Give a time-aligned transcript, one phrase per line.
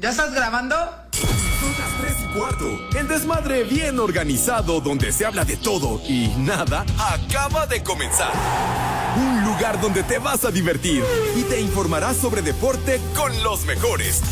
[0.00, 0.74] ¿Ya estás grabando?
[1.12, 2.98] Son las 3 y cuarto.
[2.98, 8.32] El desmadre bien organizado donde se habla de todo y nada acaba de comenzar.
[9.16, 11.04] Un lugar donde te vas a divertir
[11.36, 14.22] y te informarás sobre deporte con los mejores.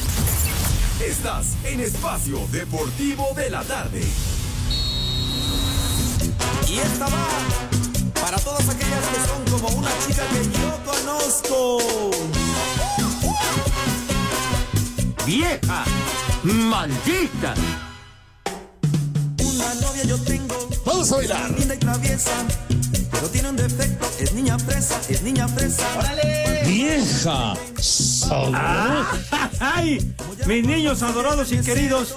[1.04, 4.00] Estás en Espacio Deportivo de la Tarde.
[6.66, 7.28] Y esta va
[8.22, 12.47] para todas aquellas que son como una chica que yo conozco.
[15.28, 15.84] ¡Vieja!
[16.42, 17.52] ¡Maldita!
[19.44, 20.56] Una novia yo tengo.
[20.86, 21.50] Vamos a bailar.
[21.50, 22.30] Linda y traviesa.
[23.10, 24.06] Pero tiene un defecto.
[24.18, 24.98] Es niña fresa.
[25.06, 25.84] Es niña fresa.
[25.98, 26.62] ¡Órale!
[26.66, 27.52] ¡Vieja!
[29.60, 30.14] ¡Ay!
[30.46, 32.14] Mis niños adorados y queridos,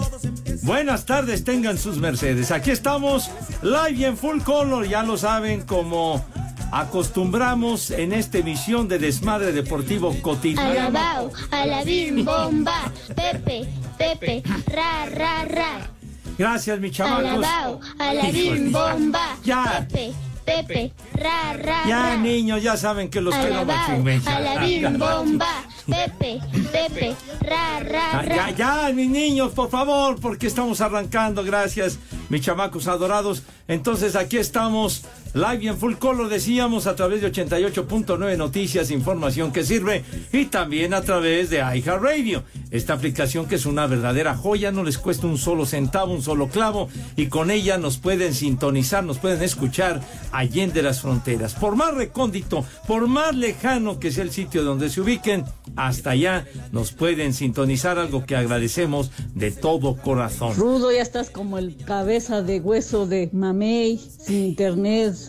[0.61, 2.49] buenas tardes tengan sus mercedes.
[2.51, 3.29] Aquí estamos,
[3.61, 6.23] live y en full color, ya lo saben, como
[6.71, 10.69] acostumbramos en esta emisión de Desmadre Deportivo Cotidiano.
[10.71, 13.65] Alabao, alabim, bomba, Pepe,
[13.97, 15.89] Pepe, ra, ra, ra.
[16.37, 17.29] Gracias, mi chamacos.
[17.45, 19.85] Alabao, alabim, bomba, Ya.
[19.91, 20.13] Pepe,
[20.45, 24.29] Pepe, ra, ra, Ya, niños, ya saben que los quiero mucho.
[24.29, 26.39] alabim, bomba, Pepe,
[26.71, 28.51] Pepe, ra, ra, Ah, Ya, ra.
[28.51, 33.43] ya, mis niños, por favor, porque estamos arrancando, gracias, mis chamacos adorados.
[33.67, 39.51] Entonces aquí estamos, live y en full color, decíamos, a través de 88.9 Noticias, información
[39.51, 44.71] que sirve, y también a través de iHeartRadio, esta aplicación que es una verdadera joya,
[44.71, 49.03] no les cuesta un solo centavo, un solo clavo, y con ella nos pueden sintonizar,
[49.03, 50.01] nos pueden escuchar
[50.31, 51.53] allende las fronteras.
[51.53, 55.45] Por más recóndito, por más lejano que sea el sitio donde se ubiquen,
[55.75, 60.55] hasta allá nos pueden sintonizar, algo que agradecemos de todo corazón.
[60.55, 65.20] Rudo, ya estás como el cabeza de hueso de mamey, sin internet.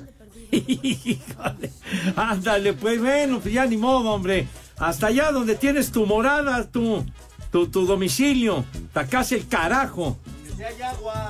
[0.52, 1.70] Híjole,
[2.14, 4.46] ándale, pues bueno, pues ya ni modo, hombre.
[4.78, 7.04] Hasta allá donde tienes tu morada, tu,
[7.50, 10.18] tu, tu domicilio, ta casa el carajo.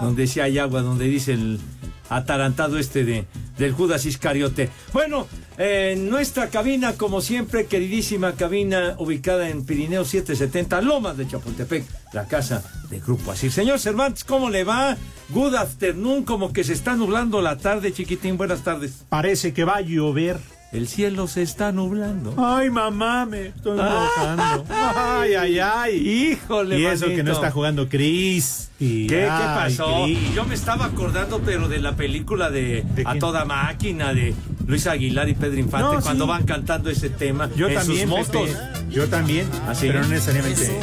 [0.00, 1.60] Donde sí hay agua, donde dice el
[2.08, 3.26] atarantado este de,
[3.58, 4.70] del Judas Iscariote.
[4.92, 5.26] Bueno,
[5.58, 12.26] eh, nuestra cabina, como siempre, queridísima cabina ubicada en Pirineo 770, Lomas de Chapultepec, la
[12.26, 13.52] casa de Grupo Asir.
[13.52, 14.96] Señor Cervantes, ¿cómo le va?
[15.30, 18.36] Good afternoon, como que se está nublando la tarde, chiquitín.
[18.36, 19.04] Buenas tardes.
[19.08, 20.38] Parece que va a llover.
[20.72, 22.34] El cielo se está nublando.
[22.38, 24.64] Ay, mamá, me estoy mojando.
[24.70, 25.96] Ay, ay, ay.
[26.32, 28.70] Híjole, Y eso que no está jugando Chris.
[28.78, 30.06] ¿Qué, ¿Qué pasó?
[30.34, 33.18] Yo me estaba acordando, pero de la película de, A quién?
[33.20, 34.34] Toda Máquina, de
[34.66, 36.30] Luis Aguilar y Pedro Infante, No, cuando sí.
[36.30, 38.48] van cantando ese tema Yo en también, sus motos.
[38.48, 38.90] Pepe.
[38.90, 39.46] Yo también.
[39.68, 39.86] ¿Ah, sí?
[39.88, 40.80] Pero no necesariamente.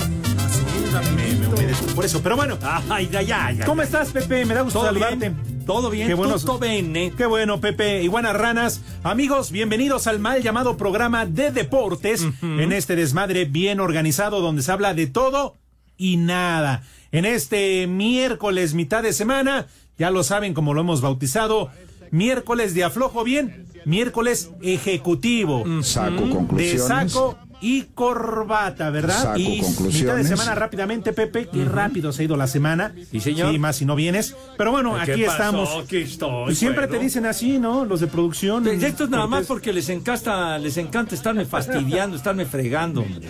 [1.16, 2.22] Me, me humedezco por eso.
[2.22, 2.58] Pero bueno,
[2.90, 3.66] Ay, ya, ya, ya.
[3.66, 4.46] ¿cómo estás, Pepe?
[4.46, 5.30] Me da gusto ¿Todo saludarte.
[5.30, 5.49] bien?
[5.70, 6.08] ¿Todo bien?
[6.08, 6.36] Qué bueno.
[6.60, 7.14] Bene.
[7.16, 8.02] Qué bueno, Pepe.
[8.02, 8.82] Iguanas ranas.
[9.04, 14.72] Amigos, bienvenidos al mal llamado programa de deportes en este desmadre bien organizado donde se
[14.72, 15.58] habla de todo
[15.96, 16.82] y nada.
[17.12, 19.68] En este miércoles, mitad de semana,
[20.00, 21.70] ya lo saben como lo hemos bautizado,
[22.10, 25.66] miércoles de aflojo bien, miércoles ejecutivo.
[25.84, 26.82] Saco De conclusiones.
[27.12, 29.22] saco y corbata, ¿verdad?
[29.24, 29.62] Saco y
[29.92, 32.94] mitad de semana rápidamente, Pepe, qué rápido se ha ido la semana.
[33.12, 33.52] Sí, señor.
[33.52, 34.36] Sí, más si no vienes.
[34.58, 35.32] Pero bueno, ¿Qué aquí pasó?
[35.34, 35.70] estamos.
[35.84, 36.98] Aquí estoy, Pues siempre bueno.
[37.00, 37.84] te dicen así, ¿no?
[37.86, 38.64] Los de producción.
[38.64, 43.02] De- de Esto es nada más porque les encanta, les encanta estarme fastidiando, estarme fregando.
[43.02, 43.28] hombre.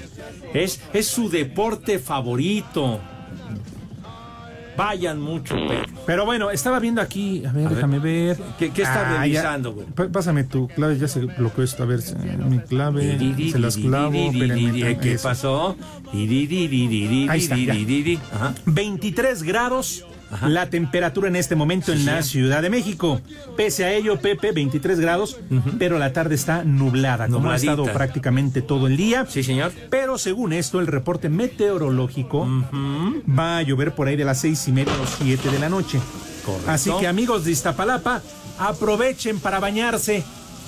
[0.54, 3.00] Es, es su deporte favorito.
[4.80, 5.56] Vayan mucho.
[6.06, 7.44] Pero bueno, estaba viendo aquí.
[7.46, 8.38] A ver, A déjame ver.
[8.58, 9.86] ¿Qué- qué está Ah, revisando, güey?
[10.10, 11.84] Pásame tu clave, ya se bloqueó esto.
[11.84, 12.00] A ver,
[12.50, 13.20] mi clave.
[13.52, 14.14] Se las clavo.
[14.16, 15.28] espérenme, ¿Qué eso.
[15.28, 15.76] pasó?
[16.14, 17.74] Ahí está, ya.
[18.34, 18.54] Ajá.
[18.66, 20.06] 23 grados
[20.42, 23.22] la temperatura en este momento en la Ciudad de México.
[23.58, 25.38] Pese a ello, Pepe, 23 grados,
[25.78, 29.26] pero la tarde está nublada, como ha estado prácticamente todo el día.
[29.28, 29.72] Sí, señor.
[29.90, 32.48] Pero según esto, el reporte meteorológico
[33.28, 35.70] va a llover por ahí de las seis y media a las siete de la
[35.70, 36.00] noche.
[36.46, 36.72] Correcto.
[36.72, 38.22] Así que amigos de Iztapalapa,
[38.58, 40.24] aprovechen para bañarse.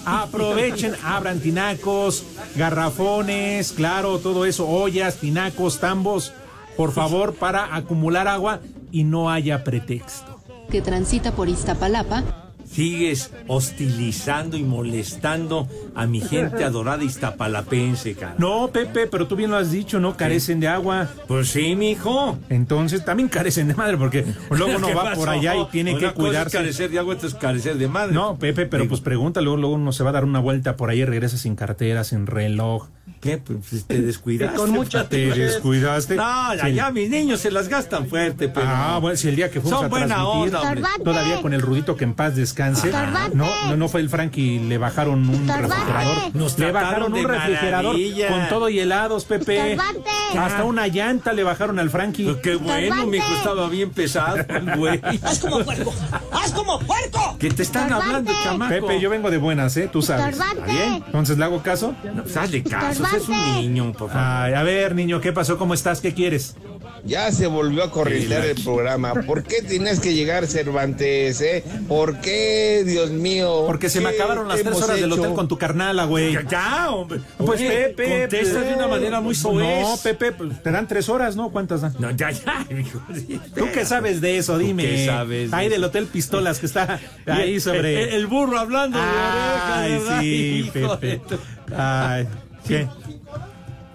[0.06, 2.24] Aprovechen, abran tinacos,
[2.56, 6.34] garrafones, claro, todo eso, ollas, tinacos, tambos,
[6.76, 8.62] por favor, para acumular agua
[8.92, 10.40] y no haya pretexto.
[10.70, 12.24] que transita por Iztapalapa
[12.66, 18.36] sigues hostilizando y molestando a mi gente adorada iztapalapense, cara.
[18.38, 21.10] No, Pepe, pero tú bien lo has dicho, no carecen de agua.
[21.28, 22.38] Pues sí, mijo.
[22.48, 25.20] Entonces también carecen de madre, porque luego uno ¿Qué va pasó?
[25.20, 26.58] por allá y tiene Una que cosa es cuidarse.
[26.60, 28.14] carecer de agua, esto es carecer de madre.
[28.14, 30.78] No, Pepe, pero Digo, pues pregunta, luego, luego uno se va a dar una vuelta
[30.78, 32.88] por ahí y regresa sin cartera, sin reloj.
[33.20, 33.38] ¿Qué?
[33.38, 34.56] Pues te descuidaste.
[34.58, 36.16] con mucha Te descuidaste.
[36.16, 36.74] No, ya, Sí.
[36.74, 38.68] ya, mis niños se las gastan fuerte, pero.
[38.70, 41.62] Ah, bueno, si el día que fuimos Son a buena transmitir, onda, todavía con el
[41.62, 43.36] rudito que en paz descanse, Estorbante.
[43.36, 46.36] no, no, no fue el Frankie, le bajaron un refrigerador.
[46.36, 48.28] Nos le bajaron un refrigerador maravilla.
[48.30, 49.72] con todo y helados, Pepe.
[49.74, 50.10] Estorbante.
[50.38, 52.24] Hasta una llanta le bajaron al Frankie.
[52.26, 55.02] Pues qué bueno, mijo, estaba bien pesado, el güey.
[55.24, 55.94] ¡Haz como puerco!
[56.32, 57.38] ¡Haz como puerco!
[57.40, 58.70] Que te están hablando, chamaco.
[58.72, 59.90] Pepe, yo vengo de buenas, ¿eh?
[59.92, 60.38] Tú sabes.
[60.38, 61.04] ¿Está bien?
[61.06, 61.94] Entonces, ¿le hago caso?
[62.14, 64.18] No, pues hazle caso, es un niño, por favor.
[64.18, 65.58] Ay, a ver, niño, ¿qué pasó?
[65.58, 66.02] ¿Cómo estás?
[66.02, 66.56] ¿Qué quieres?
[67.04, 69.14] Ya se volvió a corrientear el programa.
[69.26, 71.42] ¿Por qué tienes que llegar, Cervantes?
[71.42, 71.64] Eh?
[71.88, 73.64] ¿Por qué, Dios mío?
[73.66, 76.34] Porque se me ¿Qué acabaron las tres horas del hotel con tu carnala, güey.
[76.34, 77.22] Ya, ya, hombre.
[77.40, 79.82] Pues Oye, Pepe, contesta pues, de una manera muy soez.
[79.82, 81.50] No, Pepe, pues, te dan tres horas, ¿no?
[81.52, 81.96] ¿Cuántas dan?
[81.98, 82.68] No, ya, ya,
[83.56, 84.54] ¿Tú qué sabes de eso?
[84.54, 84.84] ¿Tú Dime.
[84.84, 85.74] qué sabes de Ahí eso?
[85.74, 88.04] del Hotel Pistolas que está ahí sobre.
[88.04, 90.20] El, el burro hablando de Ay, orejas, ¿verdad?
[90.22, 91.22] sí, Hijo de Pepe.
[91.36, 91.40] tu-
[91.76, 92.28] Ay,
[92.68, 92.88] ¿qué?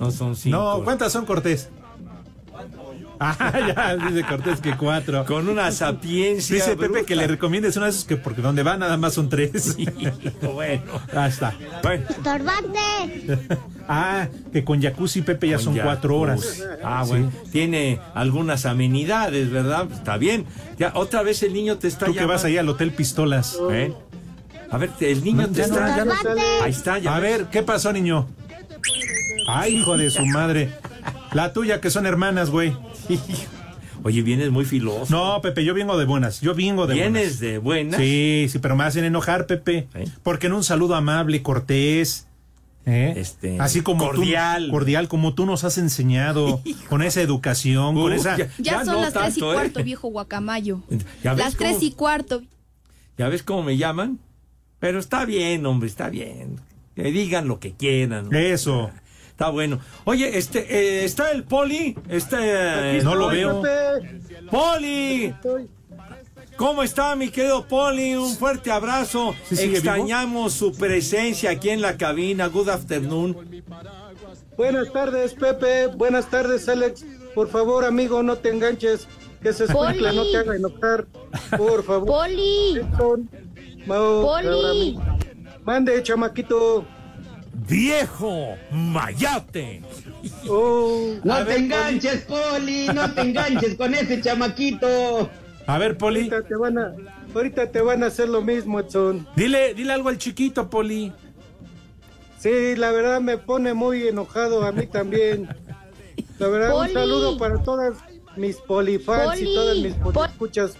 [0.01, 0.57] No son cinco.
[0.57, 1.71] No, ¿cuántas son Cortés?
[3.19, 3.37] Ah,
[3.75, 5.25] ya, dice Cortés que cuatro.
[5.25, 6.57] Con una sapiencia.
[6.57, 7.07] Dice Pepe bruta.
[7.07, 9.75] que le recomiendes una de esas que porque donde va nada más son tres.
[9.79, 9.93] Hijo,
[10.53, 10.83] bueno.
[11.15, 11.55] Ah, está.
[12.09, 12.79] Estorbante.
[13.89, 16.61] Ah, que con jacuzzi Pepe ya con son ya- cuatro horas.
[16.83, 17.31] Ah, bueno.
[17.53, 19.87] Tiene algunas amenidades, ¿verdad?
[19.93, 20.45] Está bien.
[20.77, 22.33] Ya, otra vez el niño te está Tú que llamando.
[22.35, 23.57] vas ahí al Hotel Pistolas.
[23.71, 23.95] ¿Eh?
[24.73, 25.97] A ver, el niño No, te ya no, está.
[25.99, 26.43] ya no Estorbante.
[26.65, 27.15] Ahí está, ya.
[27.15, 27.39] A ves.
[27.39, 28.27] ver, ¿qué pasó, niño?
[29.49, 30.71] Ay, hijo de su madre.
[31.33, 32.75] La tuya, que son hermanas, güey.
[34.03, 35.07] Oye, vienes muy filoso.
[35.11, 36.41] No, Pepe, yo vengo de buenas.
[36.41, 37.41] Yo vengo de Vienes buenas.
[37.41, 38.01] de buenas.
[38.01, 39.89] Sí, sí, pero me hacen enojar, Pepe.
[39.95, 40.07] ¿Eh?
[40.23, 42.29] Porque en un saludo amable, cortés.
[42.85, 43.15] ¿eh?
[43.17, 44.67] Este, Así como cordial.
[44.67, 48.37] tú, cordial, como tú nos has enseñado, con esa educación, con esa.
[48.37, 49.43] ya- Ya, son no las tres y ¿eh?
[49.43, 50.83] cuarto, viejo guacamayo.
[51.25, 52.43] ¿Ya ves Las tres y cuarto.
[53.19, 54.21] ¿Ya ves cómo me llaman?
[54.79, 56.61] Pero está bien, hombre, está bien.
[56.95, 58.33] Que digan lo que quieran.
[58.33, 58.91] Eso.
[59.37, 59.81] Está bueno.
[60.07, 61.95] Oye, este, eh, ¿está el poli?
[62.09, 63.63] Este, No lo veo.
[64.51, 65.35] ¡Poli!
[66.57, 68.15] ¿Cómo está, mi querido Poli?
[68.15, 69.35] Un fuerte abrazo.
[69.47, 72.47] ¿Sí sigue Extrañamos su presencia aquí en la cabina.
[72.47, 73.63] Good afternoon.
[74.57, 75.89] Buenas tardes, Pepe.
[75.89, 77.05] Buenas tardes, Alex.
[77.35, 79.07] Por favor, amigo, no te enganches.
[79.43, 79.65] Que Poli.
[79.65, 81.07] escuincle no te haga enojar.
[81.59, 82.07] Por favor.
[82.09, 82.81] Poli.
[83.87, 84.99] Poli.
[85.63, 86.87] Mande, chamaquito.
[87.69, 89.83] ¡Viejo mayate!
[90.49, 95.29] Oh, No te ver, enganches, Poli, no te enganches con ese chamaquito.
[95.67, 96.21] A ver, Poli.
[96.31, 96.95] Ahorita te van a,
[97.35, 99.27] ahorita te van a hacer lo mismo, Edson.
[99.35, 101.13] Dile, dile algo al chiquito, Poli.
[102.39, 105.49] Sí, la verdad me pone muy enojado a mí también.
[106.39, 106.89] La verdad, Poli.
[106.91, 107.95] un saludo para todas
[108.37, 109.51] mis polifans Poli.
[109.51, 110.73] y todas mis poliescuchas.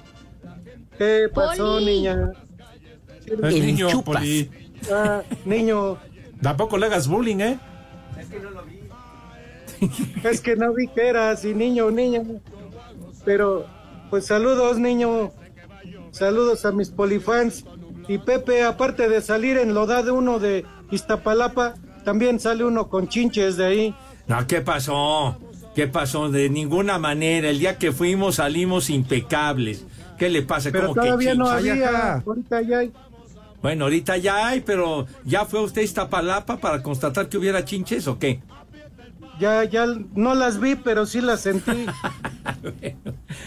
[0.97, 1.85] ¿Qué pasó, Poli.
[1.85, 2.33] niña?
[3.27, 4.51] Es niño, Poli.
[4.93, 5.99] Ah, niño,
[6.41, 7.59] Tampoco le hagas bullying, ¿eh?
[10.25, 12.23] es que no vi que eras y niño, niña.
[13.25, 13.67] Pero,
[14.11, 15.33] pues saludos, niño.
[16.11, 17.65] Saludos a mis polifans.
[18.09, 21.75] Y Pepe, aparte de salir en loda de uno de Iztapalapa,
[22.05, 23.95] también sale uno con chinches de ahí.
[24.29, 25.37] No, ¿qué pasó?
[25.75, 26.31] ¿Qué pasó?
[26.31, 27.51] De ninguna manera.
[27.51, 29.85] El día que fuimos salimos impecables.
[30.17, 30.71] ¿Qué le pasa?
[30.73, 31.73] Pero ¿Cómo que todavía no chinches?
[31.73, 32.13] había.
[32.25, 32.93] Ahorita ya hay.
[33.63, 38.07] Bueno, ahorita ya hay, pero ¿ya fue usted a Iztapalapa para constatar que hubiera chinches
[38.07, 38.41] o qué?
[39.39, 41.87] Ya, ya no las vi, pero sí las sentí.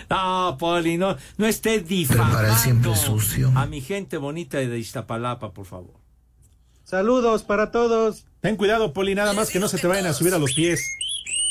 [0.10, 3.52] No, Poli, no, no esté difamando siempre sucio.
[3.56, 5.94] a mi gente bonita de Iztapalapa, por favor.
[6.84, 8.26] Saludos para todos.
[8.42, 10.84] Ten cuidado, Poli, nada más que no se te vayan a subir a los pies.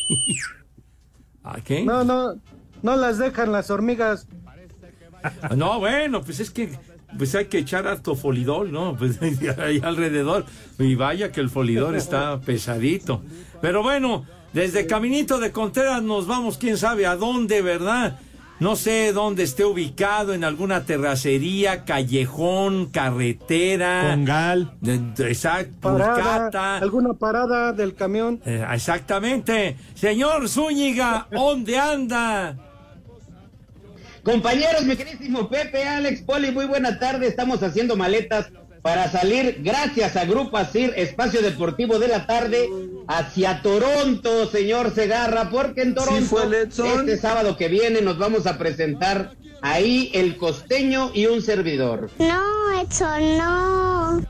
[1.43, 1.85] ¿A qué?
[1.85, 2.35] No, no,
[2.83, 4.27] no las dejan las hormigas.
[5.57, 6.79] No, bueno, pues es que
[7.17, 8.97] pues hay que echar harto folidol, ¿no?
[8.99, 9.19] Pues
[9.59, 10.45] ahí alrededor.
[10.79, 13.23] Y vaya que el folidor está pesadito.
[13.61, 18.19] Pero bueno, desde Caminito de Contreras nos vamos, quién sabe a dónde, ¿verdad?
[18.61, 24.11] No sé dónde esté ubicado, en alguna terracería, callejón, carretera.
[24.11, 24.73] Congal.
[24.85, 28.41] Exacto, Parada, alguna parada del camión.
[28.45, 29.77] Eh, exactamente.
[29.95, 32.57] Señor Zúñiga, ¿dónde anda?
[34.29, 37.27] Compañeros, mi queridísimo Pepe, Alex, Poli, muy buena tarde.
[37.27, 42.69] Estamos haciendo maletas para salir, gracias a Grupo Asir, Espacio Deportivo de la Tarde,
[43.07, 48.59] hacia Toronto, señor Segarra, porque en Toronto, fue este sábado que viene, nos vamos a
[48.59, 52.11] presentar ahí el costeño y un servidor.
[52.19, 54.27] No, Edson, no.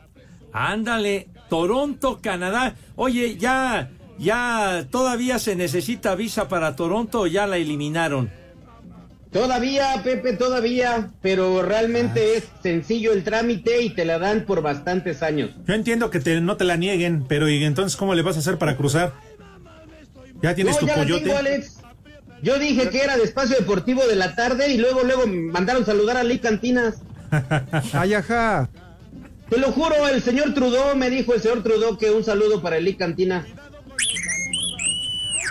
[0.53, 2.77] Ándale, Toronto, Canadá.
[2.95, 8.31] Oye, ya, ya, todavía se necesita visa para Toronto o ya la eliminaron.
[9.33, 15.23] Todavía, Pepe, todavía, pero realmente es sencillo el trámite y te la dan por bastantes
[15.23, 15.51] años.
[15.67, 18.39] Yo entiendo que te, no te la nieguen, pero ¿y entonces cómo le vas a
[18.39, 19.13] hacer para cruzar?
[20.43, 21.25] ¿Ya tienes No, tu ya la coyote?
[21.25, 21.75] tengo, Alex.
[22.43, 25.85] Yo dije que era de espacio deportivo de la tarde y luego, luego me mandaron
[25.85, 26.95] saludar a Lee Cantinas.
[27.93, 28.71] Ay, ajá.
[29.51, 32.79] Te lo juro, el señor Trudeau me dijo el señor Trudeau que un saludo para
[32.81, 33.47] Lee Cantina.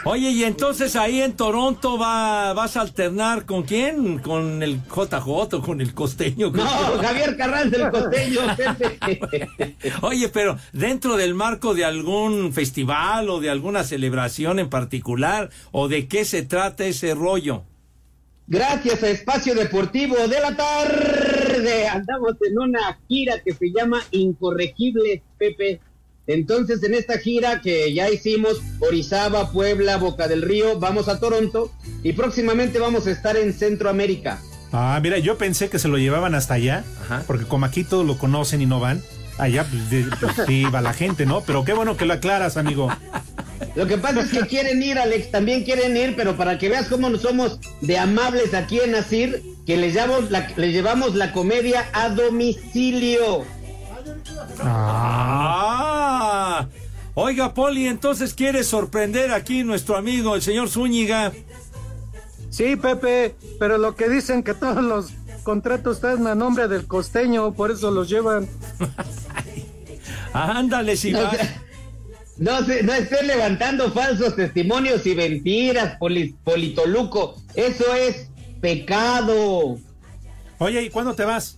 [0.09, 4.19] Oye, y entonces ahí en Toronto va, vas a alternar con quién?
[4.19, 6.49] ¿Con el JJ o con el costeño?
[6.49, 6.63] No,
[7.01, 8.39] Javier Carranza, el costeño.
[8.55, 9.75] Pepe.
[10.01, 15.89] Oye, pero dentro del marco de algún festival o de alguna celebración en particular, ¿o
[15.89, 17.65] de qué se trata ese rollo?
[18.47, 25.21] Gracias a Espacio Deportivo de la tarde, andamos en una gira que se llama Incorregibles,
[25.37, 25.81] Pepe.
[26.27, 31.71] Entonces, en esta gira que ya hicimos, Orizaba, Puebla, Boca del Río, vamos a Toronto
[32.03, 34.39] y próximamente vamos a estar en Centroamérica.
[34.73, 36.83] Ah, mira, yo pensé que se lo llevaban hasta allá,
[37.25, 39.01] porque como aquí todos lo conocen y no van,
[39.37, 41.41] allá pues, pues, sí va la gente, ¿no?
[41.41, 42.89] Pero qué bueno que lo aclaras, amigo.
[43.75, 46.87] Lo que pasa es que quieren ir, Alex, también quieren ir, pero para que veas
[46.87, 51.85] cómo somos de amables aquí en Asir, que les llevamos la, les llevamos la comedia
[51.93, 53.45] a domicilio.
[55.39, 56.67] Ah,
[57.13, 61.31] oiga, Poli, entonces quiere sorprender aquí nuestro amigo, el señor Zúñiga.
[62.49, 65.11] Sí, Pepe, pero lo que dicen que todos los
[65.43, 68.47] contratos están a nombre del costeño, por eso los llevan.
[70.33, 71.29] Ándale, si No,
[72.37, 77.35] no, se- no estés levantando falsos testimonios y mentiras, poli- Politoluco.
[77.55, 78.27] Eso es
[78.61, 79.77] pecado.
[80.59, 81.57] Oye, ¿y cuándo te vas?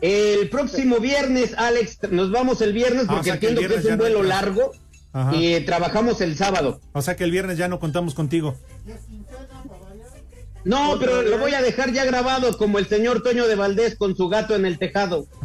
[0.00, 3.84] El próximo viernes, Alex, nos vamos el viernes Ah, o porque sea entiendo que es
[3.84, 4.72] un no vuelo largo
[5.12, 5.34] Ajá.
[5.34, 6.80] y eh, trabajamos el sábado.
[6.92, 8.56] O sea que el viernes ya no contamos contigo.
[10.64, 14.16] No, pero lo voy a dejar ya grabado como el señor Toño de Valdés con
[14.16, 15.26] su gato en el tejado.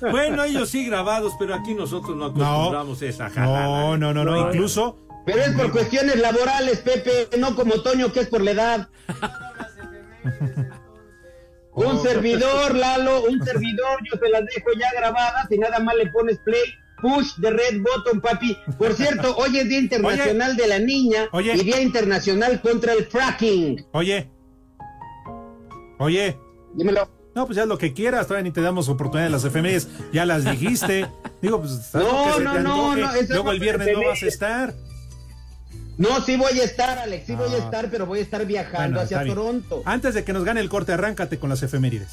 [0.00, 4.98] Bueno, ellos sí grabados, pero aquí nosotros no acostumbramos esa No, no, no, no, incluso
[5.26, 8.88] Pero es por cuestiones laborales, Pepe, no como Toño, que es por la edad.
[11.74, 16.06] Un servidor, Lalo, un servidor, yo te las dejo ya grabadas y nada más le
[16.06, 16.62] pones play,
[17.02, 18.56] push the red button, papi.
[18.78, 21.54] Por cierto, hoy es Día Internacional de la Niña Oye.
[21.54, 23.86] y Día Internacional contra el fracking.
[23.92, 24.30] Oye.
[25.98, 26.38] Oye.
[26.74, 27.08] Dímelo.
[27.34, 30.24] No, pues ya lo que quieras, todavía ni te damos oportunidad de las efemérides, ya
[30.24, 31.08] las dijiste.
[31.42, 34.74] Digo, pues No, no, no, no, Luego el viernes no vas a estar.
[35.98, 37.64] No, sí voy a estar, Alex, sí voy a Ah.
[37.64, 39.24] estar, pero voy a estar viajando Bueno, hacia.
[39.24, 39.82] Toronto.
[39.84, 42.08] Antes de que nos gane el corte, arráncate con las efemérides.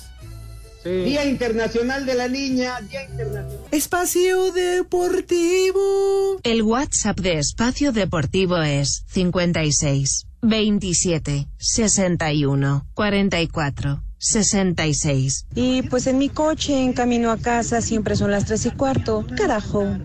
[0.84, 3.60] Día Internacional de la Niña, Día Internacional.
[3.72, 6.40] Espacio Deportivo.
[6.44, 15.46] El WhatsApp de Espacio Deportivo es 56 27 61 44 66.
[15.56, 19.26] Y pues en mi coche, en camino a casa, siempre son las tres y cuarto.
[19.36, 19.98] Carajo.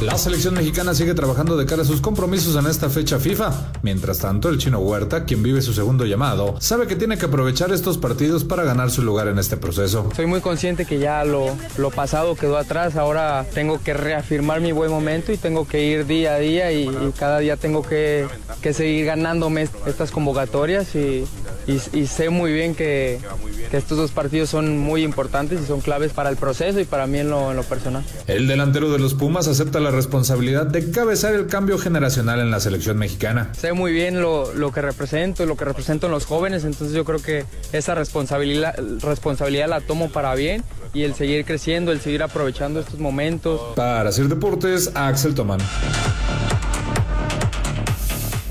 [0.00, 3.72] La selección mexicana sigue trabajando de cara a sus compromisos en esta fecha FIFA.
[3.82, 7.70] Mientras tanto, el chino Huerta, quien vive su segundo llamado, sabe que tiene que aprovechar
[7.72, 10.08] estos partidos para ganar su lugar en este proceso.
[10.16, 14.72] Soy muy consciente que ya lo, lo pasado quedó atrás, ahora tengo que reafirmar mi
[14.72, 18.26] buen momento y tengo que ir día a día y, y cada día tengo que,
[18.60, 21.24] que seguir ganándome est- estas convocatorias y,
[21.66, 23.20] y- y sé muy bien que,
[23.70, 27.06] que estos dos partidos son muy importantes y son claves para el proceso y para
[27.06, 28.04] mí en lo, en lo personal.
[28.26, 32.58] El delantero de los Pumas acepta la responsabilidad de cabezar el cambio generacional en la
[32.58, 33.50] selección mexicana.
[33.56, 37.04] Sé muy bien lo, lo que represento, lo que represento en los jóvenes, entonces yo
[37.04, 42.22] creo que esa responsabilidad, responsabilidad la tomo para bien y el seguir creciendo, el seguir
[42.22, 43.60] aprovechando estos momentos.
[43.76, 45.60] Para hacer deportes, Axel Tomán.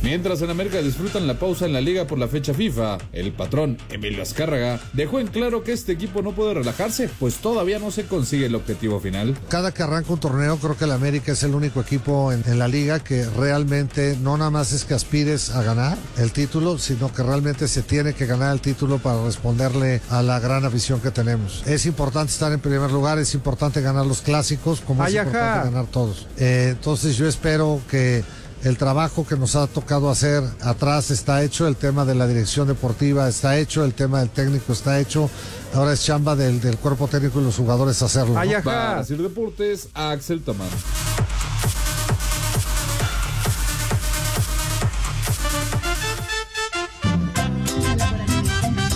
[0.03, 3.77] Mientras en América disfrutan la pausa en la liga por la fecha FIFA, el patrón
[3.89, 8.05] Emilio Azcárraga dejó en claro que este equipo no puede relajarse, pues todavía no se
[8.05, 9.33] consigue el objetivo final.
[9.47, 12.59] Cada que arranca un torneo, creo que el América es el único equipo en, en
[12.59, 17.11] la liga que realmente no nada más es que aspires a ganar el título, sino
[17.13, 21.11] que realmente se tiene que ganar el título para responderle a la gran afición que
[21.11, 21.63] tenemos.
[21.65, 25.29] Es importante estar en primer lugar, es importante ganar los clásicos, como Ay, es ajá.
[25.29, 26.27] importante ganar todos.
[26.37, 28.21] Eh, entonces yo espero que
[28.63, 32.67] el trabajo que nos ha tocado hacer atrás está hecho, el tema de la dirección
[32.67, 35.29] deportiva está hecho, el tema del técnico está hecho.
[35.73, 38.35] Ahora es chamba del, del cuerpo técnico y los jugadores hacerlo.
[38.41, 38.63] ¿no?
[38.63, 40.69] Para hacer deportes, Axel Tomán.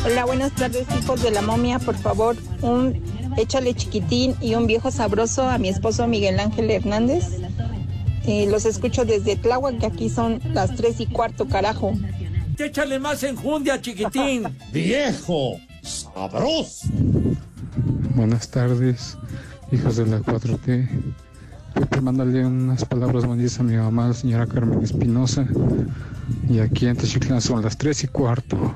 [0.06, 1.80] Hola, buenas tardes, hijos de la momia.
[1.80, 3.04] Por favor, un
[3.36, 7.26] échale chiquitín y un viejo sabroso a mi esposo Miguel Ángel Hernández.
[8.28, 11.94] Eh, los escucho desde Tláhuac, que aquí son las tres y cuarto, carajo.
[12.58, 14.44] Échale más enjundia, chiquitín.
[14.74, 16.90] Viejo, sabroso.
[18.16, 19.18] Buenas tardes,
[19.72, 20.90] hijos de la 4T.
[21.74, 25.48] Pepe, mándale unas palabras bonitas a mi mamá, la señora Carmen Espinosa.
[26.50, 28.76] Y aquí en Techiclán son las tres y cuarto.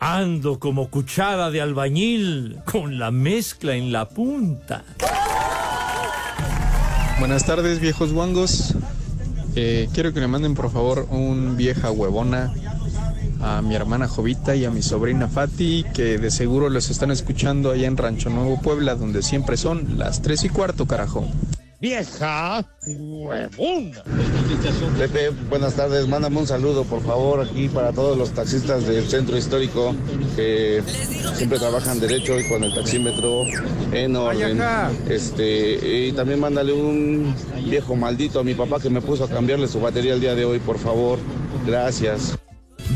[0.00, 4.82] Ando como cuchara de albañil con la mezcla en la punta.
[7.20, 8.74] Buenas tardes, viejos guangos.
[9.54, 12.50] Eh, quiero que le manden por favor un vieja huevona
[13.42, 17.72] a mi hermana Jovita y a mi sobrina Fati, que de seguro los están escuchando
[17.72, 21.28] allá en Rancho Nuevo Puebla, donde siempre son las tres y cuarto, carajo.
[21.80, 24.02] Vieja huevona.
[24.98, 26.06] Pepe, buenas tardes.
[26.06, 29.94] Mándame un saludo, por favor, aquí para todos los taxistas del centro histórico
[30.36, 30.82] que
[31.34, 33.44] siempre trabajan derecho y con el taxímetro
[33.92, 34.60] en orden.
[35.08, 37.34] Este, y también mándale un
[37.64, 40.44] viejo maldito a mi papá que me puso a cambiarle su batería el día de
[40.44, 41.18] hoy, por favor.
[41.66, 42.36] Gracias.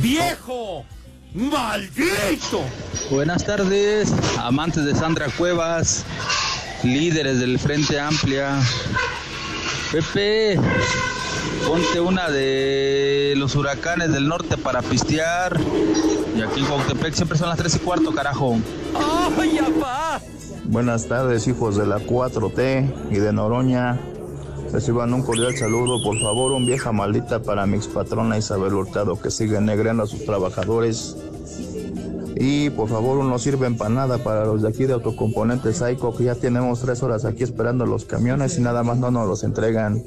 [0.03, 0.85] ¡Viejo!
[1.33, 2.61] ¡Maldito!
[3.11, 6.05] Buenas tardes, amantes de Sandra Cuevas,
[6.85, 8.61] líderes del Frente Amplia.
[9.91, 10.59] Pepe,
[11.67, 15.59] ponte una de los huracanes del norte para pistear.
[16.37, 18.59] Y aquí en Cuautepec siempre son las 3 y cuarto, carajo.
[19.39, 20.21] ¡Ay, apá!
[20.65, 24.01] Buenas tardes, hijos de la 4T y de Noroña.
[24.73, 29.31] Reciban un cordial saludo, por favor, un vieja maldita para mi expatrona Isabel Hurtado, que
[29.31, 31.17] sigue negreando a sus trabajadores.
[32.37, 36.35] Y por favor, no sirve empanada para los de aquí de Autocomponentes Saico, que ya
[36.35, 40.03] tenemos tres horas aquí esperando los camiones y nada más no nos los entregan.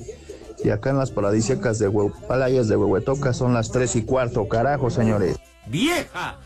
[0.63, 4.47] Y acá en las paradisíacas de Hue- Palayas de Huehuetoca son las tres y cuarto,
[4.47, 5.37] carajo, señores.
[5.67, 6.37] ¡Vieja!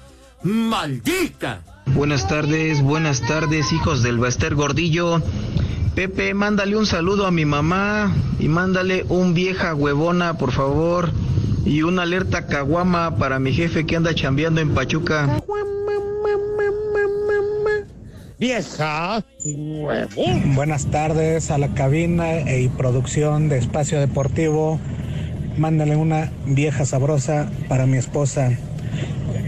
[0.44, 1.62] ¡Maldita!
[1.96, 5.22] Buenas tardes, buenas tardes, hijos del Baster Gordillo.
[5.96, 11.12] Pepe, mándale un saludo a mi mamá y mándale un vieja huevona, por favor.
[11.66, 15.42] Y una alerta caguama para mi jefe que anda chambeando en Pachuca.
[18.40, 19.24] Vieja.
[20.56, 24.80] Buenas tardes a la cabina y producción de Espacio Deportivo.
[25.58, 28.58] Mándale una vieja sabrosa para mi esposa.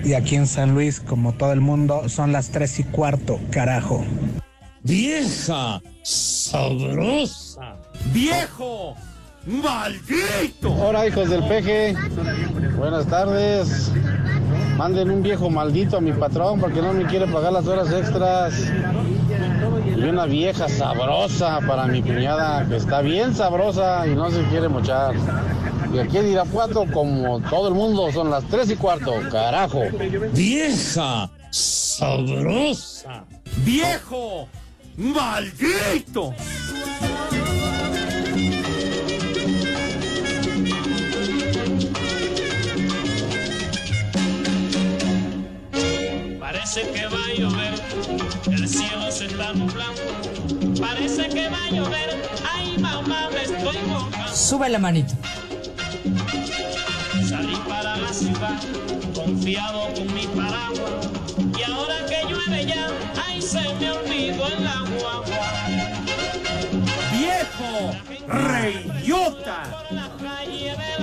[0.03, 4.05] Y aquí en San Luis, como todo el mundo, son las tres y cuarto, carajo.
[4.83, 7.77] Vieja sabrosa.
[8.13, 8.95] ¡Viejo!
[9.45, 10.71] ¡Maldito!
[10.71, 11.95] Hola, hijos del peje.
[12.77, 13.91] Buenas tardes.
[14.77, 18.53] Manden un viejo maldito a mi patrón porque no me quiere pagar las horas extras.
[19.95, 24.69] Y una vieja sabrosa para mi cuñada que está bien sabrosa y no se quiere
[24.69, 25.13] mochar.
[25.93, 29.13] Y aquí en Irapuato, como todo el mundo, son las tres y cuarto.
[29.29, 29.81] Carajo.
[30.33, 33.25] Vieja sabrosa.
[33.57, 34.47] ¡Viejo!
[34.97, 36.33] ¡Maldito!
[46.63, 47.73] Parece que va a llover,
[48.49, 50.01] el cielo se está nublando.
[50.79, 54.33] Parece que va a llover, ay mamá me estoy mojando.
[54.33, 55.13] Sube la manito.
[57.27, 58.61] Salí para la ciudad,
[59.13, 61.09] confiado con mi paraguas.
[61.59, 62.87] Y ahora que llueve ya,
[63.27, 65.21] ay se me olvidó el agua.
[67.11, 67.91] ¡Viejo!
[68.25, 69.83] ¡Reyota!
[70.17, 70.93] Calle de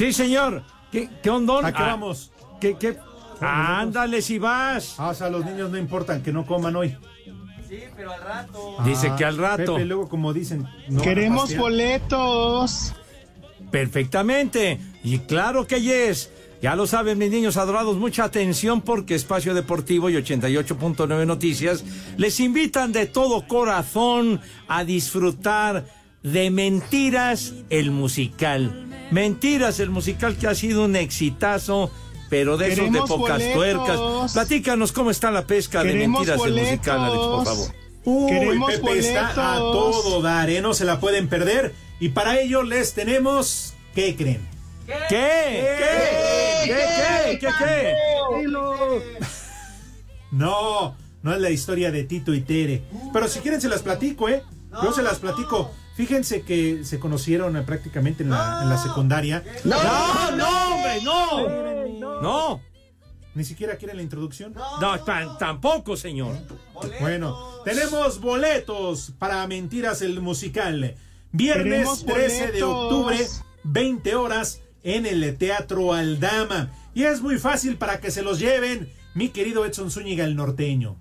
[0.00, 0.62] Sí, señor.
[0.90, 1.62] ¿Qué, qué ondón?
[1.66, 2.32] ¿A qué Ah, vamos?
[2.58, 2.96] ¿Qué, qué?
[3.38, 4.94] Ándale si vas.
[4.96, 6.96] Ah, o sea, los niños no importan que no coman hoy.
[7.68, 9.74] Dice que al rato.
[9.74, 10.66] Pepe, luego como dicen.
[10.88, 12.94] no Queremos boletos.
[13.70, 14.80] Perfectamente.
[15.04, 16.30] Y claro que yes.
[16.62, 21.84] Ya lo saben, mis niños adorados, mucha atención porque Espacio Deportivo y 88.9 Noticias
[22.16, 25.84] les invitan de todo corazón a disfrutar
[26.22, 28.88] de Mentiras el musical.
[29.10, 31.90] Mentiras el musical que ha sido un exitazo,
[32.28, 33.54] pero de esos de pocas boletos.
[33.54, 34.32] tuercas.
[34.32, 37.74] Platícanos cómo está la pesca de Mentiras el musical, Alex, por favor.
[38.04, 40.62] Uy, Queremos Pepe está a todo dar, ¿eh?
[40.62, 41.74] No se la pueden perder.
[41.98, 43.74] Y para ello les tenemos.
[43.94, 44.40] ¿Qué creen?
[44.86, 44.96] ¿Qué?
[45.08, 45.66] ¿Qué?
[46.64, 46.66] ¿Qué?
[46.66, 47.38] ¿Qué?
[47.38, 47.48] ¿Qué?
[47.58, 47.94] ¿Qué?
[50.30, 52.82] No, no es la historia de Tito y Tere.
[53.12, 54.42] Pero si quieren se las platico, ¿eh?
[54.82, 55.72] Yo se las platico.
[56.00, 59.44] Fíjense que se conocieron eh, prácticamente en la, en la secundaria.
[59.64, 62.20] No, no, hombre, no.
[62.22, 62.60] No.
[63.34, 64.54] Ni siquiera quieren la introducción.
[64.80, 66.36] No, tan- tampoco, señor.
[67.00, 70.94] Bueno, tenemos boletos para Mentiras el musical.
[71.32, 73.18] Viernes Queremos 13 de octubre
[73.64, 76.70] 20 horas en el Teatro Aldama.
[76.94, 80.96] Y es muy fácil para que se los lleven, mi querido Edson Zúñiga el norteño.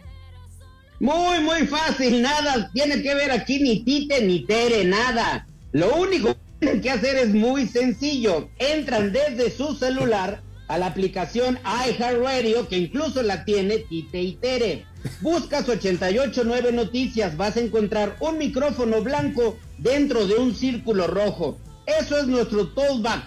[1.00, 5.48] Muy, muy fácil, nada tiene que ver aquí ni Tite ni Tere, nada.
[5.72, 8.50] Lo único que tienen que hacer es muy sencillo.
[8.60, 14.86] Entran desde su celular a la aplicación iHeartRadio, que incluso la tiene Tite y Tere.
[15.22, 21.58] Buscas 889 Noticias, vas a encontrar un micrófono blanco dentro de un círculo rojo.
[21.86, 23.24] Eso es nuestro tollback.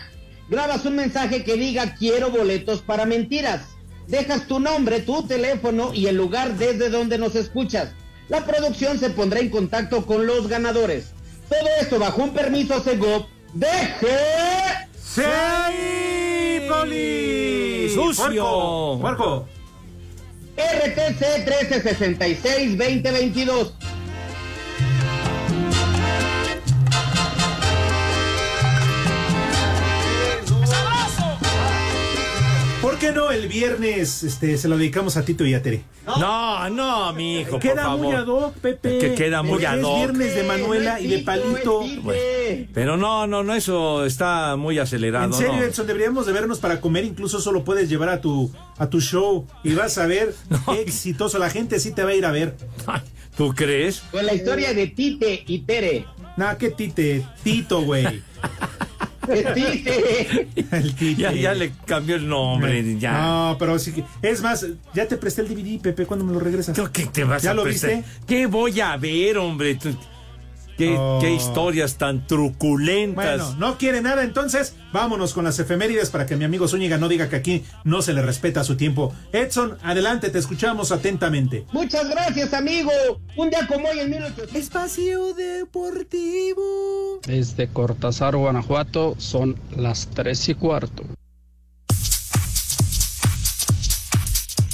[0.50, 3.71] Grabas un mensaje que diga quiero boletos para mentiras.
[4.08, 7.92] Dejas tu nombre, tu teléfono y el lugar desde donde nos escuchas.
[8.28, 11.12] La producción se pondrá en contacto con los ganadores.
[11.48, 14.16] Todo esto bajo un permiso Segov Deje
[15.14, 15.22] ¡Sí,
[16.68, 17.90] Poli!
[17.92, 18.98] ¡Sucio!
[18.98, 19.46] Marco.
[20.56, 23.72] RTC 1366-2022.
[32.82, 35.84] ¿Por qué no el viernes este, se lo dedicamos a Tito y a Tere?
[36.04, 38.06] No, no, mi hijo, por Queda favor.
[38.06, 38.98] muy ad hoc, Pepe.
[38.98, 39.92] Que queda muy Porque ad hoc.
[39.92, 41.84] Es viernes de Manuela y de Palito.
[42.74, 45.26] Pero no, no, no, eso está muy acelerado.
[45.26, 45.62] En serio, no.
[45.62, 47.04] Edson, deberíamos de vernos para comer.
[47.04, 50.34] Incluso solo puedes llevar a tu, a tu show y vas a ver
[50.66, 51.38] qué exitoso.
[51.38, 52.56] La gente sí te va a ir a ver.
[53.36, 54.00] ¿Tú crees?
[54.10, 56.04] Con la historia de Tite y Tere.
[56.36, 57.24] Nah, qué Tite.
[57.44, 58.22] Tito, güey.
[59.26, 60.48] Tite.
[60.72, 61.20] El Tite.
[61.20, 63.12] Ya, ya le cambió el nombre, ya.
[63.12, 64.04] No, pero sí que.
[64.22, 66.06] Es más, ya te presté el DVD, Pepe.
[66.06, 66.78] ¿Cuándo me lo regresas?
[66.92, 67.90] ¿Qué te vas ¿Ya a lo prestar?
[67.96, 68.10] viste?
[68.26, 69.78] ¿Qué voy a ver, hombre?
[70.76, 71.18] ¿Qué, Oh.
[71.20, 73.54] qué historias tan truculentas.
[73.54, 77.08] Bueno, no quiere nada, entonces vámonos con las efemérides para que mi amigo Zúñiga no
[77.08, 79.14] diga que aquí no se le respeta su tiempo.
[79.32, 81.66] Edson, adelante, te escuchamos atentamente.
[81.72, 82.90] Muchas gracias, amigo.
[83.36, 84.54] Un día como hoy en 1800.
[84.56, 87.20] Espacio Deportivo.
[87.26, 91.04] Desde Cortázar, Guanajuato, son las tres y cuarto.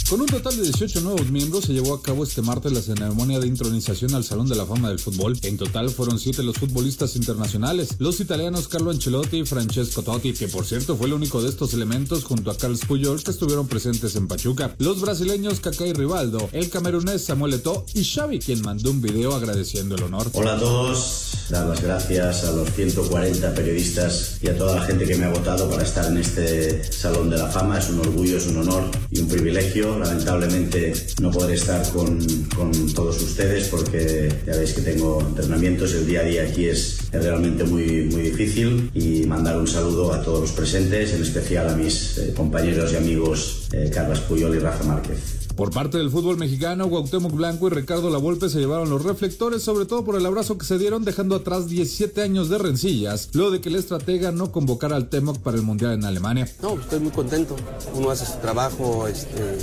[0.09, 3.39] Con un total de 18 nuevos miembros se llevó a cabo este martes la ceremonia
[3.41, 5.39] de intronización al Salón de la Fama del Fútbol.
[5.43, 10.49] En total fueron siete los futbolistas internacionales, los italianos Carlo Ancelotti y Francesco Totti, que
[10.49, 14.17] por cierto fue el único de estos elementos junto a Carlos Puyol que estuvieron presentes
[14.17, 18.91] en Pachuca, los brasileños Kaká y Rivaldo, el camerunés Samuel Eto'o y Xavi, quien mandó
[18.91, 20.31] un video agradeciendo el honor.
[20.33, 25.05] Hola a todos, dar las gracias a los 140 periodistas y a toda la gente
[25.05, 27.79] que me ha votado para estar en este Salón de la Fama.
[27.79, 29.98] Es un orgullo, es un honor y un privilegio.
[29.99, 32.19] Lamentablemente no podré estar con,
[32.57, 35.95] con todos ustedes porque ya veis que tengo entrenamientos.
[35.95, 40.23] El día a día aquí es, realmente muy, muy difícil y mandar un saludo a
[40.23, 44.59] todos los presentes, en especial a mis eh, compañeros y amigos eh, Carlos Puyol y
[44.59, 45.38] Rafa Márquez.
[45.59, 49.87] Por parte del fútbol mexicano, Cuauhtémoc Blanco y Ricardo Lavolpe se llevaron los reflectores, sobre
[49.87, 53.61] todo por el abrazo que se dieron, dejando atrás 17 años de rencillas, luego de
[53.61, 56.49] que el estratega no convocara al Temoc para el Mundial en Alemania.
[56.63, 57.57] No, estoy muy contento.
[57.93, 59.59] Uno hace su trabajo este,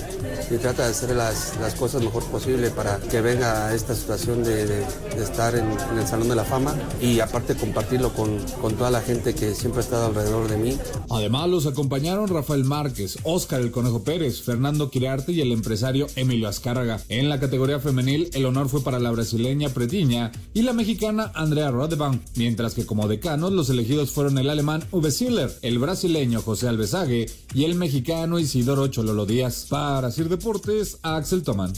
[0.53, 4.65] y trata de hacer las, las cosas mejor posible para que venga esta situación de,
[4.67, 8.73] de- de estar en, en el Salón de la Fama y aparte compartirlo con, con
[8.75, 10.77] toda la gente que siempre ha estado alrededor de mí.
[11.09, 15.84] Además, los acompañaron Rafael Márquez, Óscar el Conejo Pérez, Fernando Quirarte y el empresario
[16.15, 16.99] Emilio Azcárraga.
[17.09, 21.69] En la categoría femenil, el honor fue para la brasileña Pretiña y la mexicana Andrea
[21.69, 26.67] Rodebank, mientras que como decanos los elegidos fueron el alemán Uwe Ziller, el brasileño José
[26.67, 29.67] Alvesague y el mexicano Isidoro Chololo Díaz.
[29.69, 31.73] Para Sir Deportes, Axel Toman.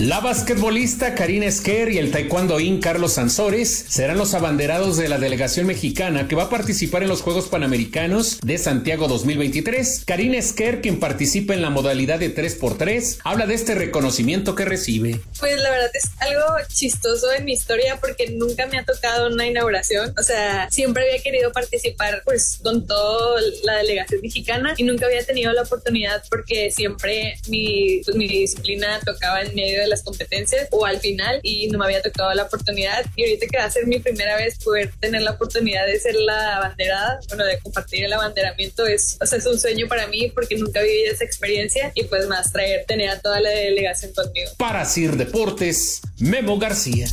[0.00, 5.66] La basquetbolista Karina Esquer y el taekwondoín Carlos Sansores serán los abanderados de la delegación
[5.66, 10.04] mexicana que va a participar en los Juegos Panamericanos de Santiago 2023.
[10.06, 15.20] Karina Esquer, quien participa en la modalidad de 3x3, habla de este reconocimiento que recibe.
[15.38, 19.46] Pues la verdad es algo chistoso en mi historia porque nunca me ha tocado una
[19.46, 20.14] inauguración.
[20.18, 25.26] O sea, siempre había querido participar pues con toda la delegación mexicana y nunca había
[25.26, 30.68] tenido la oportunidad porque siempre mi, pues, mi disciplina tocaba en medio de las competencias
[30.70, 33.04] o al final y no me había tocado la oportunidad.
[33.16, 36.14] Y ahorita que va a ser mi primera vez poder tener la oportunidad de ser
[36.14, 40.30] la abanderada, bueno, de compartir el abanderamiento es, o sea, es un sueño para mí
[40.34, 44.50] porque nunca viví esa experiencia y pues más traer, tener a toda la delegación conmigo.
[44.56, 47.08] Para Sir Deportes, Memo García.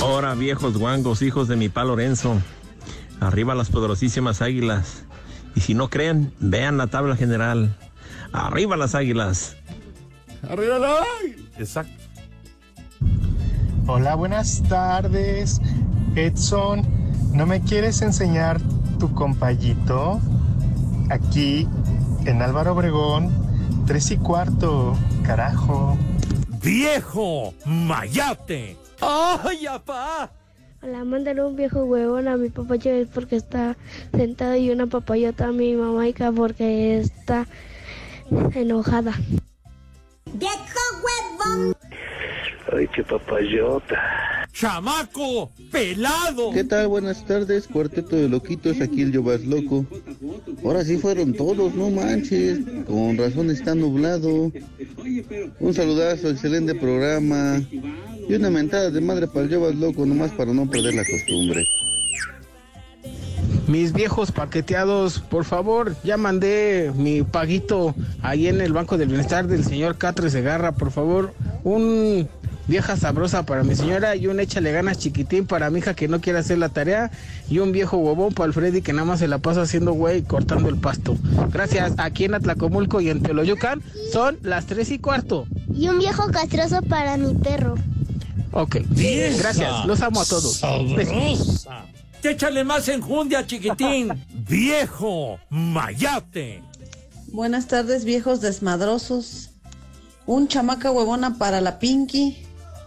[0.00, 2.40] Ahora, viejos guangos, hijos de mi pa Lorenzo.
[3.20, 5.04] Arriba las poderosísimas águilas.
[5.56, 7.76] Y si no creen, vean la tabla general.
[8.32, 9.56] Arriba las águilas.
[10.48, 10.96] Arriba la
[11.58, 12.04] Exacto.
[13.88, 15.60] Hola, buenas tardes.
[16.14, 16.82] Edson,
[17.32, 18.60] ¿no me quieres enseñar
[19.00, 20.20] tu compayito?
[21.10, 21.66] Aquí
[22.24, 23.46] en Álvaro Obregón
[23.86, 25.96] Tres y cuarto, carajo.
[26.60, 27.54] ¡Viejo!
[27.64, 28.76] ¡Mayate!
[29.00, 30.32] ¡Ay, apá!
[30.82, 33.76] Hola, mándale un viejo huevón a mi papaya porque está
[34.12, 37.46] sentado y una papayota a mi mamaica porque está
[38.54, 39.14] enojada.
[40.34, 41.74] ¡Viejo huevón!
[42.72, 44.46] Ay, qué papayota.
[44.52, 45.50] ¡Chamaco!
[45.70, 46.50] ¡Pelado!
[46.50, 46.88] ¿Qué tal?
[46.88, 49.84] Buenas tardes, cuarteto de loquitos, aquí el Yobas Loco.
[50.64, 52.60] Ahora sí fueron todos, no manches.
[52.86, 54.50] Con razón está nublado.
[55.60, 57.62] Un saludazo, excelente programa.
[58.28, 61.64] Y una mentada de madre para el Yobas Loco, nomás para no perder la costumbre.
[63.68, 69.48] Mis viejos paqueteados, por favor, ya mandé mi paguito ahí en el Banco del Bienestar
[69.48, 71.34] del señor Catre Segarra, por favor.
[71.64, 72.28] Un
[72.68, 76.20] vieja sabrosa para mi señora y un échale ganas chiquitín para mi hija que no
[76.20, 77.10] quiere hacer la tarea
[77.48, 80.22] y un viejo huevón para el Freddy que nada más se la pasa haciendo güey
[80.22, 81.16] cortando el pasto.
[81.52, 81.94] Gracias.
[81.98, 85.46] Aquí en Atlacomulco y en Teoloyucan son las tres y cuarto.
[85.74, 87.74] Y un viejo castroso para mi perro.
[88.52, 88.76] Ok.
[89.38, 89.86] Gracias.
[89.86, 90.62] Los amo a todos.
[92.28, 94.26] Échale más enjundia, chiquitín.
[94.48, 95.38] ¡Viejo!
[95.48, 96.60] ¡Mayate!
[97.28, 99.50] Buenas tardes, viejos desmadrosos.
[100.26, 102.44] Un chamaca huevona para la Pinky,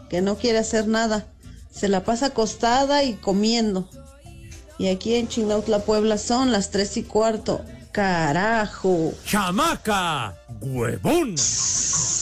[0.09, 1.25] que no quiere hacer nada.
[1.71, 3.89] Se la pasa acostada y comiendo.
[4.77, 7.61] Y aquí en Chignautla, Puebla, son las tres y cuarto.
[7.93, 9.13] ¡Carajo!
[9.25, 10.35] ¡Chamaca!
[10.61, 11.35] ¡Huevón!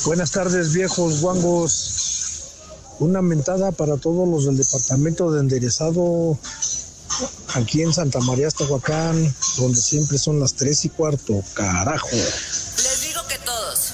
[0.06, 2.54] Buenas tardes, viejos guangos.
[3.00, 6.38] Una mentada para todos los del departamento de enderezado
[7.56, 9.16] aquí en Santa María, Estahuacán,
[9.58, 11.42] donde siempre son las tres y cuarto.
[11.54, 12.08] Carajo.
[12.12, 13.94] Les digo que todos.